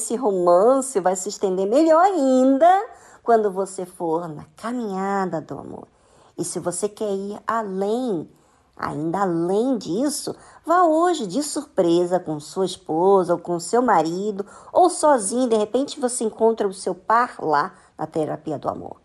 Esse 0.10 0.16
romance 0.16 1.00
vai 1.00 1.16
se 1.16 1.30
estender 1.30 1.68
melhor 1.68 2.04
ainda 2.04 2.88
quando 3.22 3.52
você 3.52 3.86
for 3.86 4.28
na 4.28 4.44
caminhada 4.58 5.40
do 5.40 5.60
amor. 5.60 5.88
E 6.36 6.44
se 6.44 6.60
você 6.60 6.90
quer 6.90 7.12
ir 7.14 7.40
além, 7.46 8.28
ainda 8.76 9.22
além 9.22 9.78
disso, 9.78 10.36
vá 10.66 10.84
hoje 10.84 11.28
de 11.28 11.44
surpresa 11.44 12.20
com 12.20 12.40
sua 12.40 12.66
esposa 12.66 13.34
ou 13.34 13.40
com 13.40 13.60
seu 13.60 13.84
marido, 13.84 14.44
ou 14.74 14.90
sozinho, 14.90 15.48
de 15.48 15.56
repente 15.56 16.00
você 16.00 16.24
encontra 16.24 16.68
o 16.68 16.74
seu 16.74 16.96
par 16.96 17.36
lá 17.40 17.76
na 17.96 18.08
terapia 18.08 18.58
do 18.58 18.68
amor. 18.68 18.96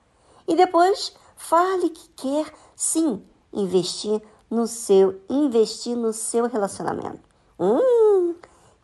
E 0.48 0.56
depois 0.56 1.14
fale 1.36 1.90
que 1.90 2.08
quer 2.16 2.50
sim 2.74 3.22
investir 3.52 4.22
no 4.50 4.66
seu, 4.66 5.20
investir 5.28 5.96
no 5.96 6.14
seu 6.14 6.46
relacionamento. 6.46 7.28
Hum, 7.60 8.34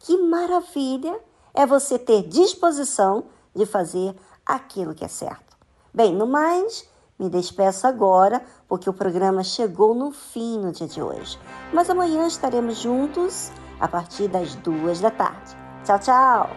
que 0.01 0.19
maravilha 0.19 1.19
é 1.55 1.67
você 1.67 1.99
ter 1.99 2.23
disposição 2.25 3.25
de 3.55 3.67
fazer 3.67 4.15
aquilo 4.45 4.95
que 4.95 5.05
é 5.05 5.09
certo. 5.09 5.57
Bem, 5.93 6.15
no 6.15 6.27
mais, 6.27 6.89
me 7.19 7.29
despeço 7.29 7.87
agora, 7.87 8.43
porque 8.69 8.89
o 8.89 8.95
programa 8.95 9.45
chegou 9.45 9.95
no 9.95 10.11
fim 10.11 10.59
no 10.59 10.73
dia 10.73 10.87
de 10.87 11.03
hoje. 11.03 11.39
Mas 11.73 11.91
amanhã 11.91 12.27
estaremos 12.27 12.79
juntos 12.79 13.51
a 13.79 13.87
partir 13.89 14.29
das 14.29 14.55
duas 14.57 15.01
da 15.01 15.11
tarde. 15.11 15.57
Tchau, 15.85 15.99
tchau! 15.99 16.51